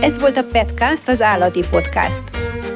Ez 0.00 0.20
volt 0.20 0.36
a 0.36 0.44
Petcast, 0.44 1.08
az 1.08 1.20
állati 1.20 1.60
podcast. 1.70 2.22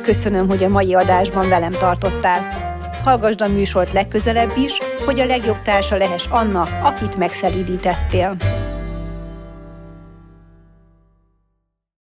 Köszönöm, 0.03 0.49
hogy 0.49 0.65
a 0.65 0.69
mai 0.69 0.95
adásban 0.95 1.49
velem 1.49 1.73
tartottál. 1.73 2.65
Hallgasd 3.05 3.41
a 3.41 3.49
műsort 3.49 3.93
legközelebb 3.93 4.57
is, 4.57 4.79
hogy 5.05 5.21
a 5.21 5.25
legjobb 5.25 5.63
társa 5.63 5.97
lehess 5.97 6.27
annak, 6.27 6.69
akit 6.83 7.17
megszelídítettél. 7.17 8.37